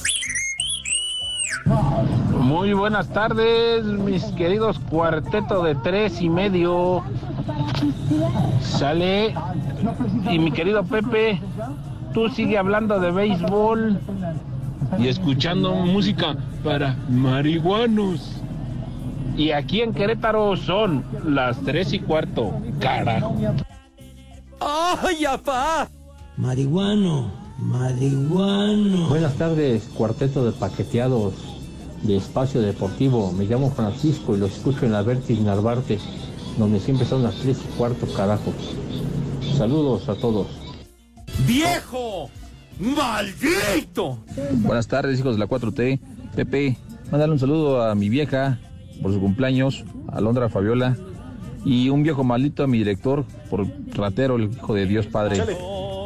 [2.39, 7.03] Muy buenas tardes, mis queridos cuarteto de tres y medio.
[8.61, 9.33] Sale.
[10.29, 11.41] Y mi querido Pepe,
[12.13, 13.99] tú sigue hablando de béisbol
[14.99, 18.42] y escuchando música para marihuanos.
[19.35, 22.53] Y aquí en Querétaro son las tres y cuarto.
[22.79, 23.35] Carajo.
[24.59, 25.89] ¡Ay, apá!
[26.37, 29.09] Marihuano, marihuano.
[29.09, 31.33] Buenas tardes, cuarteto de paqueteados
[32.03, 33.31] de Espacio Deportivo.
[33.31, 35.97] Me llamo Francisco y lo escucho en la Vertis Narvarte,
[36.57, 38.53] donde siempre son las tres y cuarto, carajo.
[39.57, 40.47] Saludos a todos.
[41.47, 42.29] ¡Viejo!
[42.79, 44.19] ¡Maldito!
[44.57, 45.99] Buenas tardes, hijos de la 4T.
[46.35, 46.77] Pepe,
[47.11, 48.59] mándale un saludo a mi vieja
[49.01, 50.97] por su cumpleaños, a Londra Fabiola,
[51.65, 55.43] y un viejo maldito a mi director por ratero, el hijo de Dios Padre.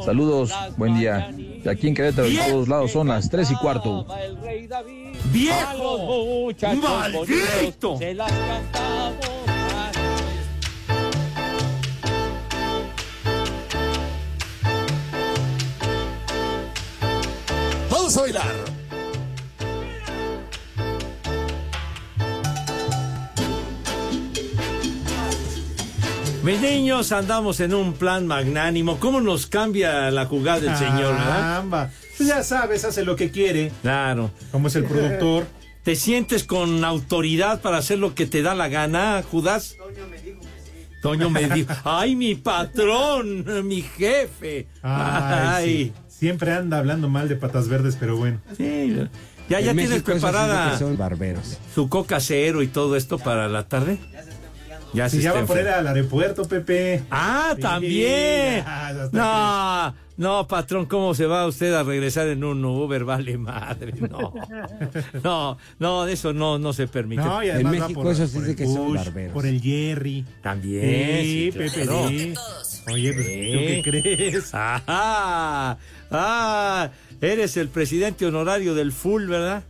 [0.05, 1.31] Saludos, buen día.
[1.63, 4.05] De aquí en Querétaro, de todos lados, son las tres y cuarto.
[5.33, 6.49] ¡Viejo!
[6.81, 7.97] ¡Maldito!
[7.97, 9.25] Se las cantamos.
[17.89, 18.76] Vamos a bailar.
[26.47, 29.01] Mis niños, andamos en un plan magnánimo.
[29.01, 31.41] ¿Cómo nos cambia la jugada del señor, verdad?
[31.41, 31.91] Caramba.
[32.15, 33.73] Pues ya sabes, hace lo que quiere.
[33.81, 34.31] Claro.
[34.53, 35.45] Como es el productor.
[35.83, 39.75] ¿Te sientes con autoridad para hacer lo que te da la gana, Judas?
[41.01, 41.73] Toño me dijo.
[41.83, 43.67] ¡Ay, mi patrón!
[43.67, 44.67] ¡Mi jefe!
[44.81, 45.93] Ay, sí.
[46.07, 48.39] Siempre anda hablando mal de patas verdes, pero bueno.
[48.55, 48.95] Sí,
[49.49, 51.57] ya, ya En tienes México sí preparada que son barberos.
[51.75, 53.99] su coca cero y todo esto para la tarde.
[54.13, 54.36] Ya se
[54.93, 57.03] ya está va por ir enfer- al aeropuerto, Pepe.
[57.11, 58.63] Ah, Sí, también.
[58.65, 63.03] ya, ya está No, no, patrón, ¿cómo se va usted a regresar en un Uber?
[63.05, 64.33] Vale madre, no.
[65.23, 67.21] No, no, de eso no, no se permite.
[67.21, 69.33] No, y En México por- eso sí por dice el que son Bush, barberos.
[69.33, 70.25] Por el Jerry.
[70.41, 71.21] También.
[71.23, 72.07] Sí, sí, Pepe, claro.
[72.09, 72.33] sí.
[72.91, 74.49] Oye, pues, ¿tú qué crees?
[74.53, 75.77] Ah,
[76.11, 76.89] ah,
[77.21, 79.63] eres el presidente honorario del full, ¿verdad?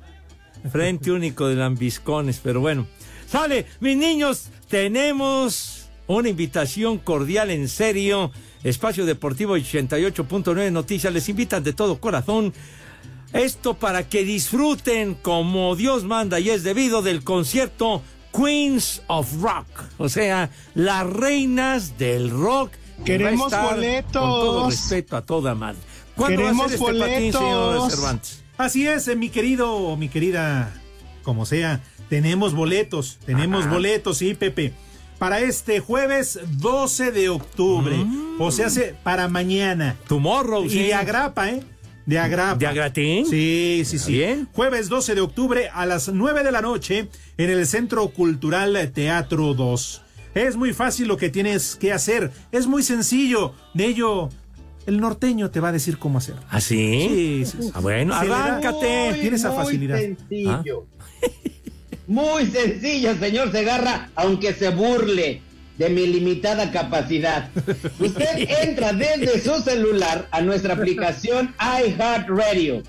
[0.71, 2.85] Frente único de lambiscones, pero bueno.
[3.27, 8.31] Sale, mis niños, tenemos una invitación cordial en serio.
[8.63, 12.53] Espacio Deportivo 88.9 Noticias les invitan de todo corazón.
[13.33, 18.01] Esto para que disfruten como Dios manda y es debido del concierto
[18.33, 19.67] Queens of Rock.
[19.97, 22.71] O sea, las reinas del rock.
[22.99, 24.13] va Queremos boletos.
[24.13, 25.79] Con todo respeto a toda madre.
[26.15, 27.93] ¿Cuándo va a Queremos ser este patín, señor boletos.
[27.93, 28.43] Cervantes?
[28.57, 30.73] Así es, eh, mi querido o mi querida,
[31.21, 33.73] como sea, tenemos boletos, tenemos Ajá.
[33.73, 34.73] boletos, sí, Pepe.
[35.19, 37.95] Para este jueves 12 de octubre.
[38.39, 39.95] O sea, hace para mañana.
[40.07, 40.77] Tomorrow, Y sí.
[40.83, 41.63] de agrapa, ¿eh?
[42.05, 42.55] De agrapa.
[42.55, 43.25] ¿De agratín?
[43.25, 44.11] Sí, sí, sí.
[44.13, 44.47] Bien.
[44.53, 49.53] Jueves 12 de octubre a las 9 de la noche en el Centro Cultural Teatro
[49.55, 50.01] 2.
[50.35, 52.31] Es muy fácil lo que tienes que hacer.
[52.51, 53.53] Es muy sencillo.
[53.73, 54.29] De ello,
[54.85, 56.35] el norteño te va a decir cómo hacer.
[56.49, 57.07] ¿Ah, sí?
[57.09, 57.71] Sí, sí, sí.
[57.73, 59.17] Ah, bueno, arráncate.
[59.19, 59.97] Tiene esa muy facilidad.
[59.99, 60.85] sencillo.
[62.07, 65.41] Muy sencillo, señor Segarra, aunque se burle
[65.77, 67.49] de mi limitada capacidad.
[67.99, 72.81] Usted entra desde su celular a nuestra aplicación iHeartRadio.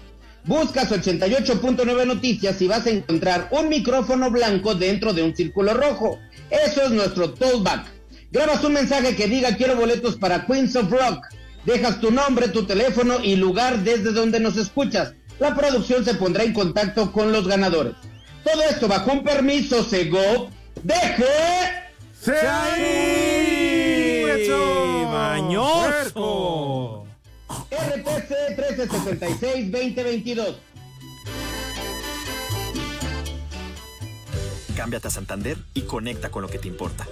[0.45, 6.21] Buscas 88.9 noticias y vas a encontrar un micrófono blanco dentro de un círculo rojo.
[6.49, 7.87] Eso es nuestro tollback.
[8.31, 11.27] Grabas un mensaje que diga quiero boletos para Queens of Rock.
[11.67, 15.15] Dejas tu nombre, tu teléfono y lugar desde donde nos escuchas.
[15.41, 17.95] La producción se pondrá en contacto con los ganadores.
[18.51, 20.49] Todo esto bajo un permiso Sego.
[20.83, 21.25] ¡Deje!
[22.19, 24.25] ¡Se ahí!
[24.27, 25.07] ¡Eso!
[25.11, 27.05] ¡Mañoso!
[27.71, 30.55] RTC 1366-2022.
[34.75, 37.07] Cámbiate a Santander y conecta con lo que te importa.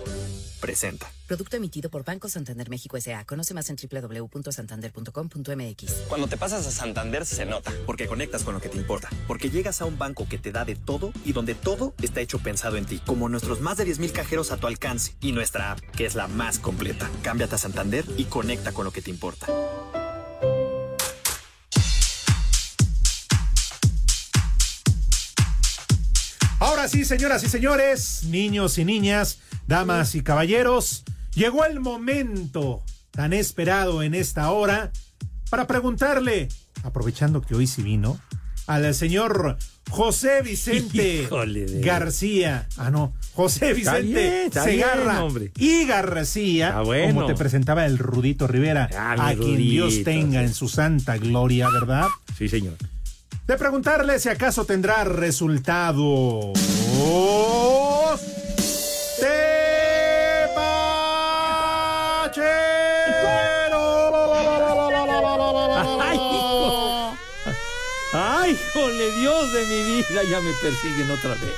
[0.66, 1.11] Presenta.
[1.29, 3.24] Producto emitido por Banco Santander México S.A.
[3.24, 5.92] Conoce más en www.santander.com.mx.
[6.09, 9.48] Cuando te pasas a Santander se nota, porque conectas con lo que te importa, porque
[9.48, 12.79] llegas a un banco que te da de todo y donde todo está hecho pensado
[12.79, 16.05] en ti, como nuestros más de 10.000 cajeros a tu alcance y nuestra app, que
[16.05, 17.09] es la más completa.
[17.22, 19.46] Cámbiate a Santander y conecta con lo que te importa.
[26.59, 33.33] Ahora sí, señoras y señores, niños y niñas, damas y caballeros, llegó el momento tan
[33.33, 34.90] esperado en esta hora
[35.50, 36.48] para preguntarle,
[36.83, 38.18] aprovechando que hoy sí vino,
[38.66, 39.57] al señor
[39.90, 42.66] José Vicente Híjole de- García.
[42.76, 47.14] Ah, no, José Está Vicente bien, está Segarra bien, y García, bueno.
[47.14, 50.46] como te presentaba el Rudito Rivera, Ah, a quien Dios tenga sí.
[50.46, 52.07] en su santa gloria, ¿verdad?
[52.37, 52.74] Sí, señor.
[53.46, 56.59] de preguntarle si acaso tendrá resultados.
[66.03, 67.16] ¡Ay, hijo!
[68.12, 70.22] ¡Ay, jole, Dios de mi vida!
[70.31, 71.55] Ya me persiguen otra vez.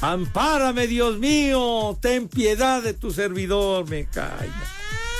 [0.00, 1.96] Ampárame, Dios mío.
[2.00, 3.88] Ten piedad de tu servidor.
[3.88, 4.64] Me caiga.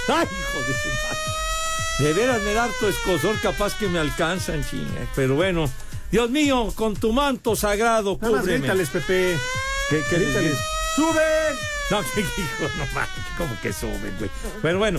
[0.09, 1.19] ¡Ay, hijo de su madre!
[1.99, 5.07] De veras me da harto escosor, capaz que me alcanzan, chinga.
[5.15, 5.71] Pero bueno,
[6.11, 8.59] Dios mío, con tu manto sagrado, Nada más cúbreme.
[8.61, 9.37] grítales, Pepe.
[9.89, 10.59] ¿Qué, qué les Grítales.
[10.97, 11.13] digo?
[11.93, 12.75] No, ¿qué hijo?
[12.79, 14.31] No manches, ¿cómo que suben, güey?
[14.63, 14.99] Pero bueno,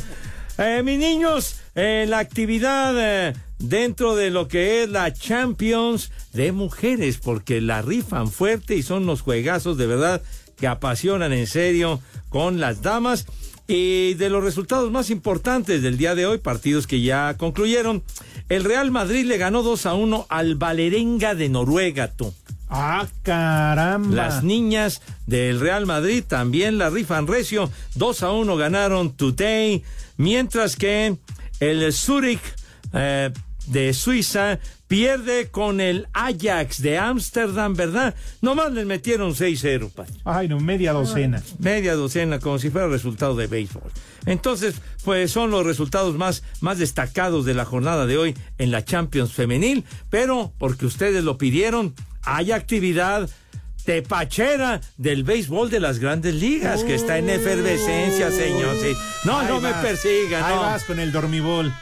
[0.60, 6.52] eh, mis niños, eh, la actividad eh, dentro de lo que es la Champions de
[6.52, 10.22] mujeres, porque la rifan fuerte y son los juegazos de verdad
[10.56, 13.26] que apasionan en serio con las damas.
[13.66, 18.04] Y de los resultados más importantes del día de hoy, partidos que ya concluyeron,
[18.50, 22.36] el Real Madrid le ganó 2 a 1 al Valerenga de Noruega, tú.
[22.76, 24.16] ¡Ah, caramba!
[24.16, 27.70] Las niñas del Real Madrid también la rifan recio.
[27.96, 29.84] 2 a 1 ganaron Today.
[30.18, 31.18] Mientras que
[31.60, 32.42] el Zurich
[32.94, 33.32] eh,
[33.68, 38.16] de Suiza pierde con el Ajax de Ámsterdam, ¿verdad?
[38.42, 40.14] Nomás les metieron 6-0, padre.
[40.24, 41.42] Ay, no, media docena.
[41.60, 43.92] Media docena, como si fuera resultado de béisbol.
[44.26, 48.86] Entonces, pues son los resultados más, más destacados de la jornada de hoy en la
[48.86, 53.30] Champions Femenil, pero porque ustedes lo pidieron, hay actividad
[53.86, 58.78] tepachera del béisbol de las grandes ligas, que está en efervescencia, señor.
[58.82, 58.94] Sí.
[59.26, 60.44] No, no me persigan.
[60.44, 60.62] Ahí no.
[60.62, 61.74] vas con el dormibol.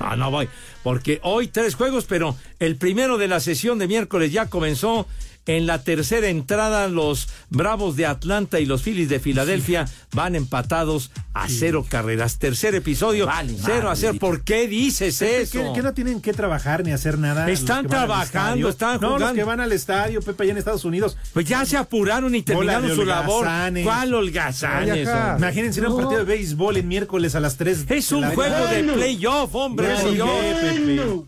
[0.00, 0.48] No, no voy.
[0.82, 5.06] Porque hoy tres juegos, pero el primero de la sesión de miércoles ya comenzó.
[5.48, 11.10] En la tercera entrada, los Bravos de Atlanta y los Phillies de Filadelfia van empatados
[11.32, 12.38] a cero carreras.
[12.38, 13.26] Tercer episodio,
[13.64, 14.18] cero a cero.
[14.20, 15.72] ¿Por qué dices ¿Qué, eso?
[15.74, 17.48] qué no tienen que trabajar ni hacer nada?
[17.50, 19.34] Están que trabajando, están No, los jugando.
[19.36, 21.16] que van al estadio, Pepe, allá en Estados Unidos.
[21.32, 23.46] Pues ya se apuraron y terminaron su labor.
[23.82, 25.08] ¿Cuál holgazanes?
[25.38, 27.86] Imagínense a un partido de béisbol en miércoles a las 3.
[27.88, 29.88] Es un juego de playoff, hombre.
[30.14, 31.26] No.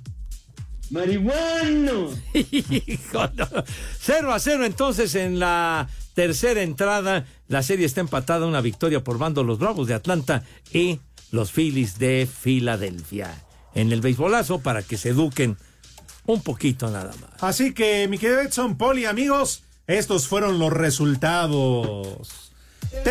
[0.90, 2.10] ¡Marihuano!
[2.34, 3.48] Hijo, no.
[4.00, 7.26] 0 a 0 entonces en la tercera entrada.
[7.48, 11.00] La serie está empatada, una victoria por bando los Bravos de Atlanta y
[11.30, 13.32] los Phillies de Filadelfia.
[13.74, 15.56] En el beisbolazo para que se eduquen
[16.26, 17.42] un poquito nada más.
[17.42, 22.52] Así que, mi querido Edson Poli, amigos, estos fueron los resultados.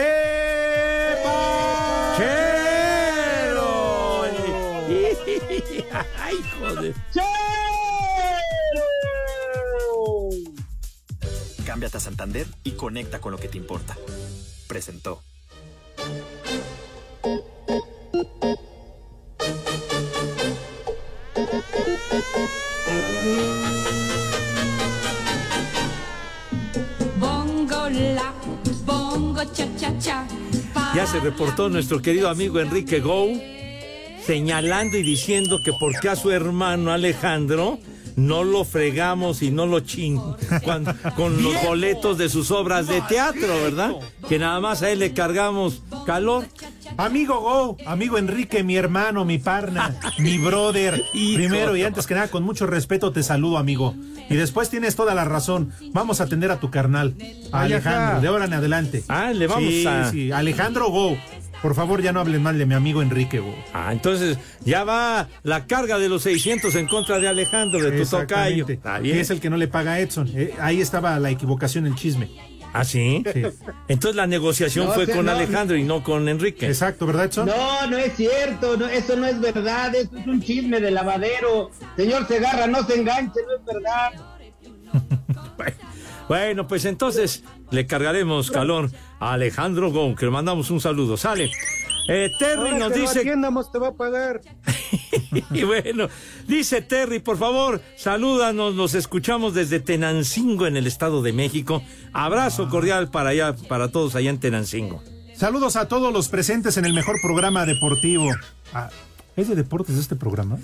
[6.20, 6.94] ¡Ay, joder!
[11.80, 13.96] Cámbiate a Santander y conecta con lo que te importa.
[14.68, 15.22] Presentó.
[27.18, 28.34] Bongo la,
[28.84, 30.28] bongo cha cha cha.
[30.94, 33.42] Ya se reportó nuestro querido amigo Enrique Gou.
[34.34, 37.80] Señalando y diciendo que por qué a su hermano Alejandro
[38.16, 40.20] no lo fregamos y no lo ching
[40.64, 43.96] con, con los boletos de sus obras de teatro, ¿verdad?
[44.28, 46.46] Que nada más a él le cargamos calor.
[46.98, 51.02] Amigo Go, amigo Enrique, mi hermano, mi parna, mi brother.
[51.12, 53.96] Primero y antes que nada, con mucho respeto te saludo, amigo.
[54.30, 55.72] Y después tienes toda la razón.
[55.92, 57.16] Vamos a atender a tu carnal,
[57.52, 59.04] a Alejandro, de ahora en adelante.
[59.08, 61.18] Ah, le vamos Sí, a- Sí, Alejandro Go.
[61.62, 63.42] Por favor, ya no hablen mal de mi amigo Enrique.
[63.74, 68.10] Ah, entonces ya va la carga de los 600 en contra de Alejandro, de tu
[68.10, 68.66] tocayo.
[69.04, 70.30] Y es el que no le paga a Edson.
[70.34, 72.30] Eh, ahí estaba la equivocación, el chisme.
[72.72, 73.24] ¿Ah, sí?
[73.88, 75.32] Entonces la negociación No, fue sí, con no.
[75.32, 76.68] Alejandro y no con Enrique.
[76.68, 77.48] Exacto, ¿verdad, Edson?
[77.48, 81.72] No, no es cierto, no, eso no es verdad, eso es un chisme de lavadero.
[81.98, 84.12] Señor Segarra, no se enganche, no es verdad.
[86.28, 91.18] Bueno, pues entonces le cargaremos calor a Alejandro Gon, que le mandamos un saludo.
[91.18, 91.52] Sale.
[92.08, 93.24] Eh, Terry nos dice.
[93.24, 94.42] te va a pagar.
[95.52, 96.08] Y bueno,
[96.48, 101.84] dice Terry, por favor, salúdanos, nos escuchamos desde Tenancingo en el Estado de México.
[102.14, 105.04] Abrazo cordial para allá, para todos allá en Tenancingo.
[105.36, 108.30] Saludos a todos los presentes en el mejor programa deportivo.
[108.74, 108.90] Ah,
[109.36, 110.58] ¿Es de deportes este programa?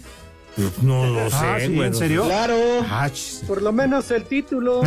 [0.81, 1.79] No lo sé, Ah, ¿sí?
[1.81, 2.25] ¿En serio?
[2.25, 2.55] Claro.
[2.89, 3.09] Ah.
[3.47, 4.81] Por lo menos el título.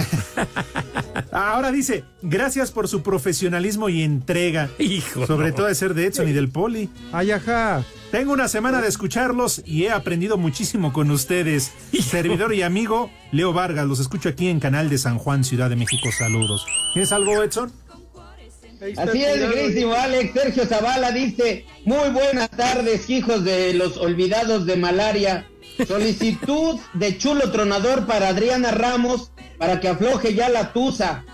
[1.33, 4.71] Ahora dice, gracias por su profesionalismo y entrega.
[4.79, 5.27] Hijo.
[5.27, 6.89] Sobre todo de ser de Edson y del Poli.
[7.13, 7.85] Ay, ajá.
[8.11, 11.73] Tengo una semana de escucharlos y he aprendido muchísimo con ustedes.
[12.03, 15.77] Servidor y amigo Leo Vargas, los escucho aquí en Canal de San Juan, Ciudad de
[15.77, 16.09] México.
[16.17, 16.67] Saludos.
[16.95, 17.71] ¿Tienes algo, Edson?
[18.97, 20.33] Así es, queridísimo Alex.
[20.33, 25.47] Sergio Zavala dice, muy buenas tardes, hijos de los olvidados de malaria.
[25.87, 31.25] Solicitud de chulo tronador para Adriana Ramos para que afloje ya la tusa.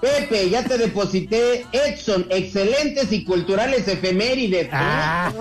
[0.00, 1.66] Pepe, ya te deposité.
[1.72, 4.66] Edson, excelentes y culturales efemérides.
[4.66, 4.70] ¿eh?
[4.72, 5.32] Ah.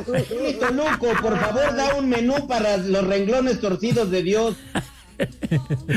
[0.48, 4.56] Y Toluco, por favor, da un menú para los renglones torcidos de Dios.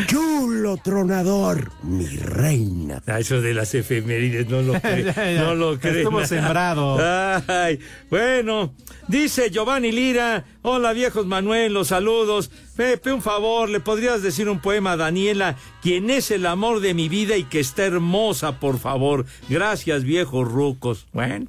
[0.06, 3.02] Chulo tronador, mi reina.
[3.06, 5.32] Ah, eso de las efemérides, no lo ya.
[5.42, 5.98] no lo creo.
[5.98, 6.98] Estuvo sembrado.
[7.48, 7.78] Ay,
[8.10, 8.74] bueno,
[9.08, 12.50] dice Giovanni Lira, hola viejos Manuel, los saludos.
[12.76, 16.94] Pepe, un favor, ¿le podrías decir un poema a Daniela, quien es el amor de
[16.94, 19.26] mi vida y que está hermosa, por favor?
[19.48, 21.06] Gracias, viejos rucos.
[21.12, 21.46] Bueno,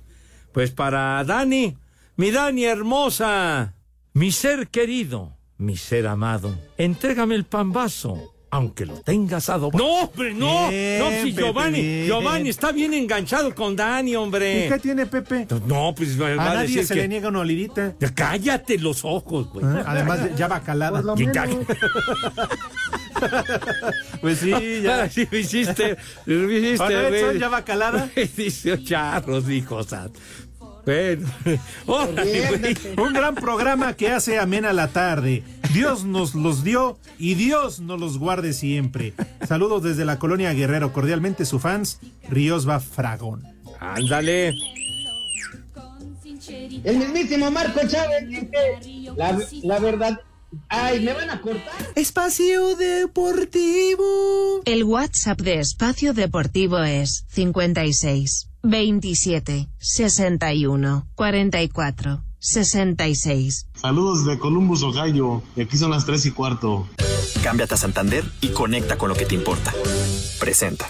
[0.51, 1.77] pues para Dani,
[2.17, 3.73] mi Dani hermosa,
[4.13, 8.29] mi ser querido, mi ser amado, entrégame el pambazo.
[8.55, 9.83] Aunque lo tengas adobado.
[9.83, 10.69] No, hombre, no.
[10.69, 12.05] Bien, no, si Giovanni, bien.
[12.05, 14.67] Giovanni está bien enganchado con Dani, hombre.
[14.67, 15.47] ¿Y qué tiene Pepe?
[15.65, 17.95] No, pues va, va A a nadie decir se que- le niega una olidita.
[17.99, 19.65] Ya Cállate los ojos, güey.
[19.65, 19.83] ¿Eh?
[19.87, 21.01] Además, de- ya va calada.
[21.01, 21.47] Por lo Ya-.
[24.21, 24.51] Pues sí,
[24.83, 25.09] ya.
[25.09, 25.97] Sí, me hiciste,
[26.27, 28.07] me hiciste Ahora, ya va calada.
[28.37, 30.11] Dice charros, dijo Sat.
[30.85, 31.27] Bueno,
[31.85, 32.77] órale, güey.
[32.97, 35.43] Un gran programa que hace amena la tarde.
[35.73, 39.13] Dios nos los dio y Dios nos los guarde siempre.
[39.47, 40.91] Saludos desde la colonia Guerrero.
[40.91, 43.43] Cordialmente su fans, Riosba Fragón.
[43.79, 44.53] Ándale.
[46.83, 50.19] El mismísimo Marco Chávez dice, la, la verdad...
[50.69, 51.73] Ay, ¿me van a cortar?
[51.95, 54.61] Espacio Deportivo.
[54.65, 63.67] El WhatsApp de Espacio Deportivo es 56 27 61 44 66.
[63.75, 65.43] Saludos de Columbus, Ohio.
[65.55, 66.87] Y aquí son las 3 y cuarto.
[67.41, 69.73] Cámbiate a Santander y conecta con lo que te importa.
[70.39, 70.89] Presenta.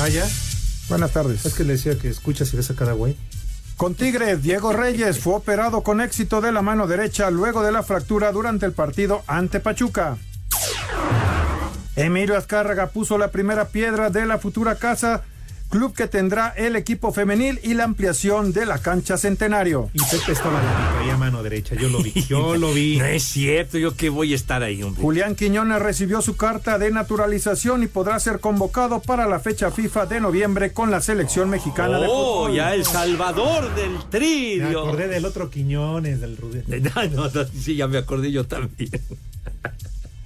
[0.00, 0.26] Ah, ya.
[0.88, 1.46] Buenas tardes.
[1.46, 3.16] Es que le decía que escuchas y ves a cada güey.
[3.76, 7.82] Con Tigres, Diego Reyes fue operado con éxito de la mano derecha luego de la
[7.82, 10.18] fractura durante el partido ante Pachuca.
[11.96, 15.22] Emilio Azcárraga puso la primera piedra de la futura casa,
[15.72, 19.88] club que tendrá el equipo femenil y la ampliación de la cancha centenario.
[19.94, 21.74] Y Pepe estaba la que traía mano derecha.
[21.74, 22.12] Yo lo vi.
[22.28, 22.98] Yo lo vi.
[22.98, 25.00] No es cierto, yo que voy a estar ahí, hombre.
[25.02, 30.04] Julián Quiñones recibió su carta de naturalización y podrá ser convocado para la fecha FIFA
[30.06, 32.54] de noviembre con la selección mexicana de Oh, fútbol.
[32.56, 34.80] ya el salvador del Me trío.
[34.82, 36.64] acordé del otro Quiñones, del Rubén.
[37.14, 38.90] No, no, sí, ya me acordé yo también.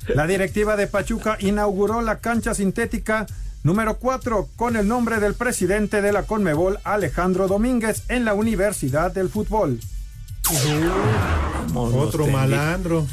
[0.08, 3.26] La directiva de Pachuca inauguró la cancha sintética
[3.66, 9.10] Número 4, con el nombre del presidente de la Conmebol, Alejandro Domínguez, en la Universidad
[9.10, 9.80] del Fútbol.
[11.74, 13.08] Otro malandro.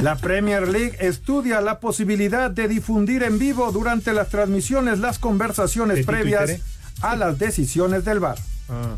[0.00, 5.96] La Premier League estudia la posibilidad de difundir en vivo durante las transmisiones las conversaciones
[5.96, 6.60] ¿Tito y previas
[7.00, 8.38] a las decisiones del VAR.
[8.68, 8.94] Ah.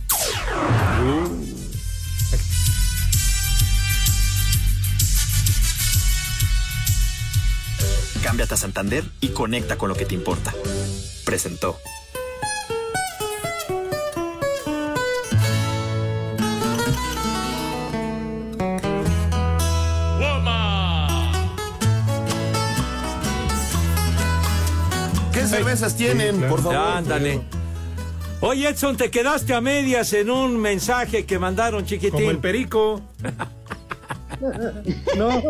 [8.35, 10.53] Cámbiate a Santander y conecta con lo que te importa.
[11.24, 11.78] Presentó.
[25.32, 26.74] ¿Qué cervezas tienen, por favor?
[26.74, 27.41] Ándale.
[28.41, 32.11] Oye, Edson, te quedaste a medias en un mensaje que mandaron, chiquitín.
[32.11, 33.01] Como el perico.
[35.16, 35.41] No,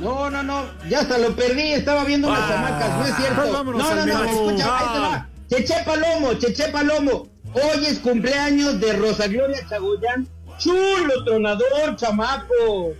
[0.00, 2.48] No, no, no, ya hasta lo perdí, estaba viendo unas Ah.
[2.48, 3.52] chamacas, no es cierto.
[3.52, 5.28] Vámonos no, no, no, escucha, ahí te va.
[5.48, 7.28] Cheche Palomo, Cheche Palomo.
[7.52, 10.28] Hoy es cumpleaños de Rosa Gloria Chagoyán.
[10.58, 12.94] Chulo tronador, chamaco.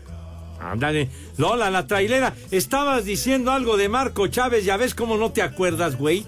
[0.61, 1.09] Ándale.
[1.36, 2.34] Lola, la trailera.
[2.51, 6.26] Estabas diciendo algo de Marco Chávez, ya ves cómo no te acuerdas, güey.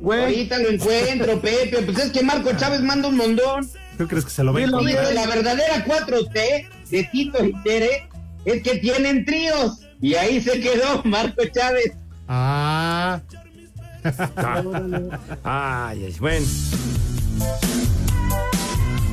[0.00, 0.20] güey.
[0.20, 1.82] Ahorita lo encuentro, Pepe.
[1.82, 3.68] Pues es que Marco Chávez manda un mondón.
[3.98, 4.66] ¿Tú crees que se lo güey.
[4.66, 8.08] la verdadera 4T de Tito y Tere
[8.46, 9.80] es que tienen tríos.
[10.00, 11.92] Y ahí se quedó Marco Chávez.
[12.28, 13.20] Ah.
[15.44, 16.46] Ay, ay, bueno.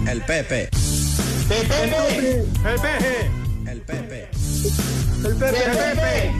[0.08, 0.70] El Pepe.
[1.50, 3.32] Pepe, Pepe, El peje.
[3.70, 4.30] El Pepe.
[5.26, 5.58] El Pepe.
[5.58, 6.34] Pepe.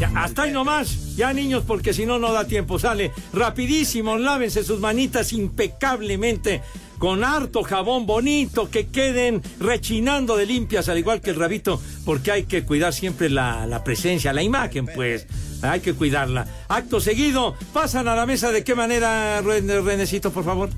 [0.00, 1.14] Ya, hasta ahí nomás.
[1.14, 2.80] Ya, niños, porque si no, no da tiempo.
[2.80, 4.18] Sale rapidísimo.
[4.18, 6.62] Lávense sus manitas impecablemente.
[6.98, 12.32] Con harto jabón bonito, que queden rechinando de limpias, al igual que el rabito, porque
[12.32, 15.26] hay que cuidar siempre la, la presencia, la imagen, pues.
[15.62, 16.46] Hay que cuidarla.
[16.68, 18.50] Acto seguido, pasan a la mesa.
[18.52, 20.70] ¿De qué manera, Ren- Renecito, por favor?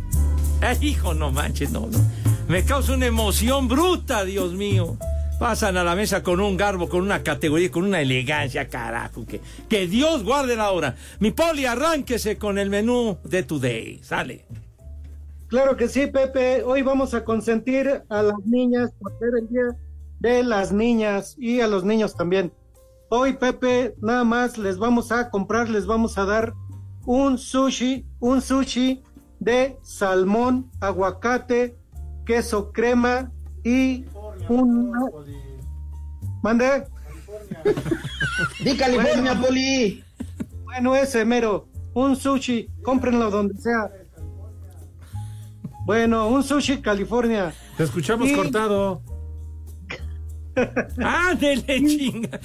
[0.62, 1.98] Eh, hijo, no manches, no, no.
[2.48, 4.96] Me causa una emoción bruta, Dios mío.
[5.38, 9.24] Pasan a la mesa con un garbo, con una categoría, con una elegancia, carajo.
[9.26, 9.40] Que,
[9.70, 10.96] que Dios guarde la hora.
[11.18, 14.00] Mi poli, arránquese con el menú de Today.
[14.02, 14.44] Sale.
[15.50, 16.62] Claro que sí, Pepe.
[16.62, 19.76] Hoy vamos a consentir a las niñas por ser el día
[20.20, 22.52] de las niñas y a los niños también.
[23.08, 26.54] Hoy, Pepe, nada más les vamos a comprar, les vamos a dar
[27.04, 29.02] un sushi, un sushi
[29.40, 31.76] de salmón, aguacate,
[32.24, 33.32] queso crema
[33.64, 34.04] y
[34.48, 34.92] un...
[36.44, 36.86] ¿Mande?
[38.62, 39.46] Di California, Bueno.
[39.48, 40.04] Poli.
[40.62, 43.90] Bueno, ese mero, un sushi, cómprenlo donde sea.
[45.90, 47.52] Bueno, un sushi California.
[47.76, 49.02] Te escuchamos Y- cortado.
[51.04, 52.38] ¡Ándele, chinga!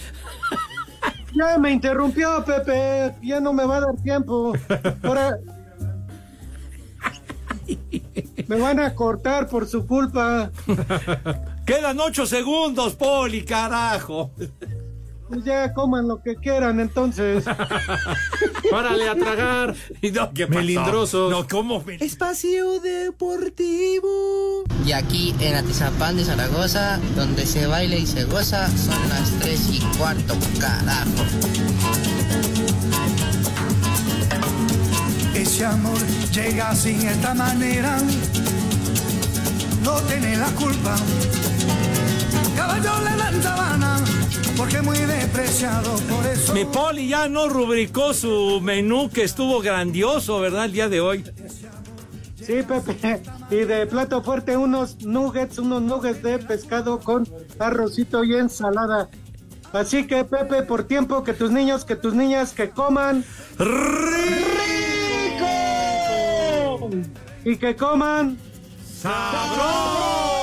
[1.31, 3.13] Ya me interrumpió, Pepe.
[3.21, 4.53] Ya no me va a dar tiempo.
[5.03, 5.37] Ahora.
[8.47, 10.49] Me van a cortar por su culpa.
[11.67, 14.31] Quedan ocho segundos, poli, carajo.
[15.27, 17.45] Pues ya coman lo que quieran, entonces.
[18.71, 19.75] Párale a tragar.
[20.01, 20.59] Y no, ¿qué pasó?
[20.59, 21.31] Melindrosos.
[21.31, 21.83] No, ¿cómo?
[21.99, 24.63] Espacio Deportivo.
[24.85, 29.69] Y aquí en Atizapán de Zaragoza, donde se baila y se goza, son las 3
[29.71, 31.25] y cuarto, carajo.
[35.33, 35.99] Ese amor
[36.31, 37.97] llega sin esta manera,
[39.83, 40.95] no tiene la culpa.
[42.65, 44.03] Caballo le dan sabana,
[44.57, 46.51] porque muy despreciado, por eso.
[46.51, 50.65] Mi poli ya no rubricó su menú que estuvo grandioso, ¿verdad?
[50.65, 51.23] El día de hoy.
[52.35, 53.21] Sí, Pepe.
[53.51, 59.09] Y de plato fuerte, unos nuggets, unos nuggets de pescado con arrocito y ensalada.
[59.71, 63.23] Así que, Pepe, por tiempo, que tus niños, que tus niñas, que coman.
[63.59, 63.75] ¡Rico!
[67.43, 68.39] Y que coman.
[68.83, 70.34] ¡Sabroso!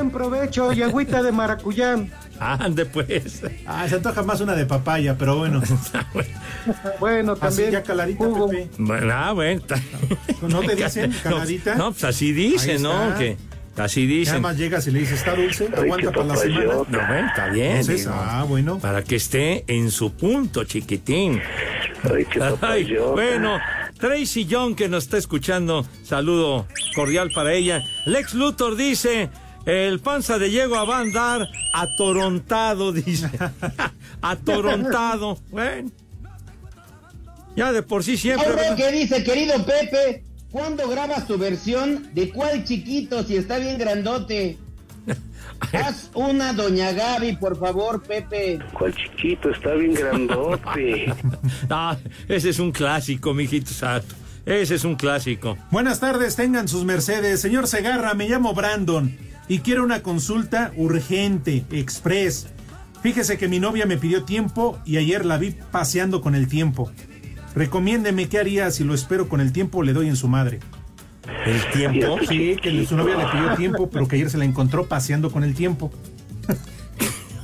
[0.00, 1.94] Buen provecho y agüita de maracuyá.
[2.40, 3.42] Ande pues.
[3.66, 5.60] Ah, se antoja más una de papaya, pero bueno.
[6.98, 7.70] Bueno, Así también.
[7.72, 8.48] ya caladita, jugo.
[8.48, 8.70] Pepe.
[8.78, 9.60] Bueno, ah, bueno.
[9.60, 9.78] está-
[10.48, 11.74] ¿No te dicen caladita?
[11.74, 13.14] No, no, pues así dice, Ahí ¿no?
[13.18, 13.36] Que
[13.76, 14.40] así Nada dicen.
[14.42, 16.64] más llegas y le dices, está dulce, aguanta para la semana.
[16.64, 17.70] No, bueno, está bien.
[17.72, 18.78] Entonces, digo, ah, bueno.
[18.78, 21.42] Para que esté en su punto, chiquitín.
[22.62, 23.58] Ay, bueno,
[23.98, 27.82] Tracy Young que nos está escuchando, saludo cordial para ella.
[28.06, 29.28] Lex Luthor dice,
[29.70, 33.30] el panza de yegua va a andar atorontado, dice.
[34.20, 35.38] atorontado.
[35.50, 35.90] Bueno.
[37.54, 38.48] Ya de por sí siempre.
[38.48, 38.74] Ahora.
[38.74, 40.24] ¿qué dice, querido Pepe?
[40.50, 44.58] ¿Cuándo grabas tu versión de cuál chiquito si está bien grandote?
[45.72, 48.58] Haz una doña Gaby, por favor, Pepe.
[48.72, 49.50] ¿Cuál chiquito?
[49.50, 51.14] Está bien grandote.
[51.70, 51.96] Ah,
[52.26, 54.16] ese es un clásico, mijito santo.
[54.44, 55.56] Ese es un clásico.
[55.70, 57.40] Buenas tardes, tengan sus mercedes.
[57.40, 62.46] Señor Segarra, me llamo Brandon y quiero una consulta urgente, express.
[63.02, 66.92] Fíjese que mi novia me pidió tiempo y ayer la vi paseando con el tiempo.
[67.56, 70.60] Recomiéndeme qué haría si lo espero con el tiempo o le doy en su madre.
[71.44, 72.18] ¿El tiempo?
[72.28, 75.42] Sí, que su novia le pidió tiempo, pero que ayer se la encontró paseando con
[75.42, 75.90] el tiempo.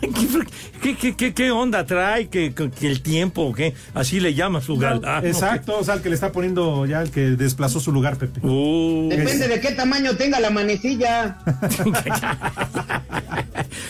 [0.82, 3.52] ¿Qué, qué, qué, qué onda trae que, el tiempo?
[3.52, 3.74] ¿qué?
[3.94, 5.24] Así le llama su galán.
[5.26, 8.40] Exacto, o sea, el que le está poniendo ya el que desplazó su lugar, Pepe.
[8.46, 9.08] Uh.
[9.08, 11.38] Depende de qué tamaño tenga la manecilla.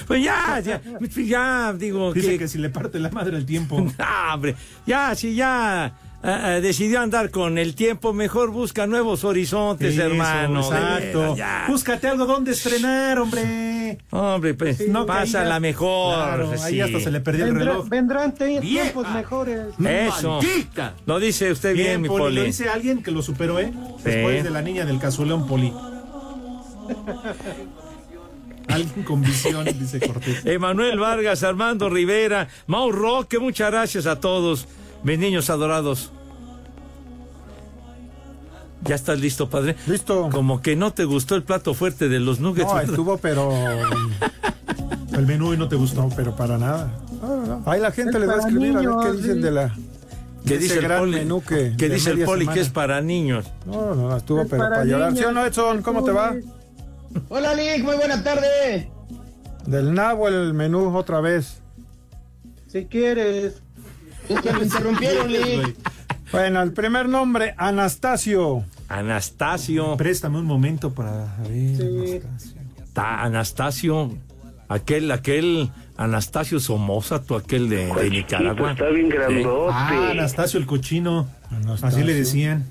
[0.06, 2.38] Pues ya, ya, pues ya, digo Dice que...
[2.38, 3.84] que si le parte la madre el tiempo.
[3.98, 4.54] Ah, hombre,
[4.86, 5.92] ya, si ya
[6.28, 10.60] eh, decidió andar con el tiempo, mejor busca nuevos horizontes, Eso, hermano.
[10.60, 11.34] Exacto.
[11.34, 11.68] veras.
[11.68, 13.98] Búscate algo donde estrenar, hombre.
[14.10, 16.14] Hombre, pues, No, pasa la mejor.
[16.16, 16.80] Claro, ahí sí.
[16.80, 17.88] hasta se le perdió el reloj.
[17.88, 19.68] vendrán tiempos mejores.
[19.78, 20.40] Eso.
[21.06, 22.36] Lo dice usted bien, mi Poli, poli.
[22.36, 23.72] Lo dice alguien que lo superó, ¿eh?
[24.02, 25.72] Después de la niña del cazuelón Poli.
[28.68, 30.44] alguien con visión, dice Cortés.
[30.44, 34.66] Emanuel Vargas, Armando Rivera, Mau Roque, muchas gracias a todos,
[35.02, 36.10] mis niños adorados.
[38.88, 39.76] ¿Ya estás listo, padre?
[39.86, 40.28] Listo.
[40.30, 42.68] Como que no te gustó el plato fuerte de los nuggets.
[42.68, 42.90] No, ¿verdad?
[42.90, 43.52] estuvo, pero.
[45.12, 46.08] El menú y no te gustó.
[46.14, 46.90] Pero para nada.
[47.64, 49.40] Ahí la gente Es les va a escribir a ver qué dicen sí.
[49.40, 49.74] de la.
[50.46, 51.16] ¿Qué dice el poli?
[51.16, 51.74] menú que.
[51.76, 52.42] ¿Qué dice el poli?
[52.42, 52.54] semana.
[52.54, 53.46] Que es para niños.
[53.66, 55.16] No, no, estuvo, Es pero para para, llorar.
[55.16, 55.82] ¿Sí o no, Edson?
[55.82, 56.34] ¿Cómo te va?
[57.28, 58.90] Hola, Lick, muy buena tarde.
[59.66, 61.60] Del nabo el menú otra vez.
[62.68, 63.62] Si quieres.
[64.28, 65.76] Es que me interrumpieron, Lick.
[66.30, 68.64] Bueno, el primer nombre, Anastasio.
[68.88, 69.96] Anastasio.
[69.96, 71.76] Préstame un momento para ver.
[71.76, 72.20] Sí.
[72.92, 74.16] Ta- Anastasio.
[74.68, 78.72] Aquel, aquel Anastasio Somoza, tú aquel de, de Nicaragua.
[78.72, 79.72] Está bien grandote.
[79.72, 81.28] Ah, Anastasio el cochino.
[81.50, 81.86] Anastasio.
[81.98, 82.64] Así le decían.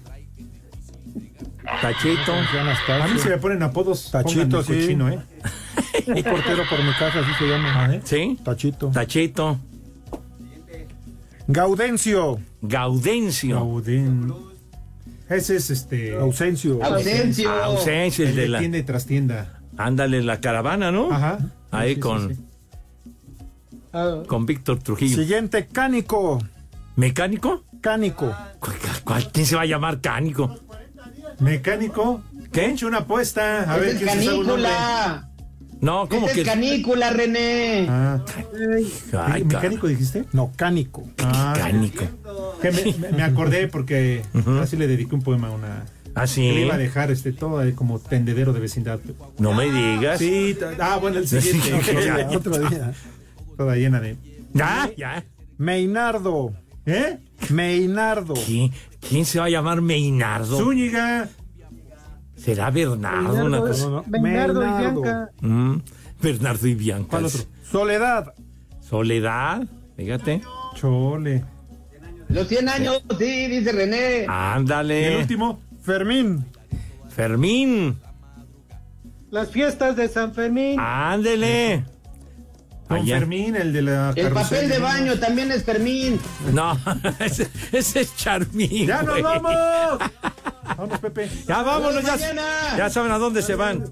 [1.82, 2.34] Tachito.
[2.34, 4.12] A mí se me ponen apodos.
[4.12, 4.74] Tachito, Tachito, sí.
[4.82, 5.20] cochino, ¿eh?
[6.08, 7.86] Un portero por mi casa, así se llama.
[7.86, 8.02] Ah, ¿eh?
[8.04, 8.38] ¿Sí?
[8.44, 8.90] Tachito.
[8.90, 9.58] Tachito.
[11.48, 12.40] Gaudencio.
[12.62, 13.56] Gaudencio.
[13.60, 14.34] Gaudén.
[15.30, 16.16] Ese es este.
[16.18, 16.84] Ausencio.
[16.84, 17.52] Ausencio.
[17.52, 18.60] Ausencia, el El de la.
[18.60, 19.60] tienda y trastienda.
[19.78, 21.12] Ándale, la caravana, ¿no?
[21.12, 21.40] Ajá.
[21.72, 22.42] Ahí Sí, sí, con, sí.
[23.92, 25.16] Ah, con Víctor Trujillo.
[25.18, 26.40] Siguiente, Cánico.
[26.96, 27.64] ¿Mecánico?
[27.82, 28.34] Cánico.
[28.60, 30.56] ¿Cuál- cuál- ¿Quién se va a llamar cánico?
[31.40, 32.22] Mecánico.
[32.52, 32.66] ¿Qué?
[32.68, 33.64] He hecho una apuesta.
[33.72, 35.30] A ver Ese quién es se canícula.
[35.82, 36.42] No, ¿cómo Ese que?
[36.42, 37.86] es canícula, René.
[37.90, 38.24] Ah,
[39.28, 40.26] Ay, ¿Mecánico dijiste?
[40.32, 41.04] No, Cánico.
[41.20, 42.06] Ah, Cánico.
[42.72, 44.24] Que me, acordé porque
[44.62, 45.86] así le dediqué un poema a una.
[46.14, 46.42] Ah, que sí.
[46.42, 49.00] le iba a dejar este todo ahí como tendedero de vecindad.
[49.38, 50.20] No me digas.
[50.20, 51.72] Sí, ah, bueno, el siguiente.
[52.06, 52.30] Ya.
[52.30, 52.94] Otro día.
[53.58, 54.18] Toda llena de.
[54.54, 55.26] Ya, ya.
[55.58, 56.54] Meinardo.
[56.86, 57.18] ¿Eh?
[57.50, 58.36] Meinardo.
[58.46, 58.72] ¿Quién,
[59.08, 60.58] quién se va a llamar Meinardo?
[60.58, 61.30] Zúñiga.
[62.36, 63.34] ¿Será Bernardo?
[63.34, 64.04] Una Bernardo, cosa- no, no.
[64.08, 64.82] Bernardo y.
[64.82, 65.30] Bianca.
[65.42, 65.76] Mm,
[66.22, 67.08] Bernardo y Bianca.
[67.10, 67.42] ¿Cuál otro?
[67.72, 68.34] Soledad.
[68.82, 69.68] Soledad.
[69.98, 70.42] Fíjate.
[70.76, 71.44] Chole.
[72.36, 74.20] Los 100 años, sí, dice René.
[74.20, 75.18] ¿Y el Ándale.
[75.20, 75.62] último?
[75.82, 76.46] Fermín.
[77.10, 77.98] Fermín.
[79.32, 80.78] Las fiestas de San Fermín.
[80.78, 81.86] Ándele.
[82.90, 83.20] Don Allá.
[83.20, 86.20] Fermín, el de la El papel de baño también es Fermín.
[86.52, 86.78] No,
[87.20, 88.86] ese, ese es Charmín.
[88.86, 89.54] ¡Ya nos vamos!
[90.78, 91.30] Vamos, Pepe.
[91.48, 92.18] Ya vámonos, ya,
[92.78, 93.86] ya saben a dónde se van.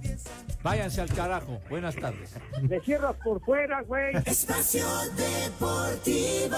[0.63, 1.61] Váyanse al carajo.
[1.69, 2.31] Buenas tardes.
[2.67, 4.15] Le cierras por fuera, güey.
[4.25, 4.85] Espacio
[5.15, 6.57] Deportivo.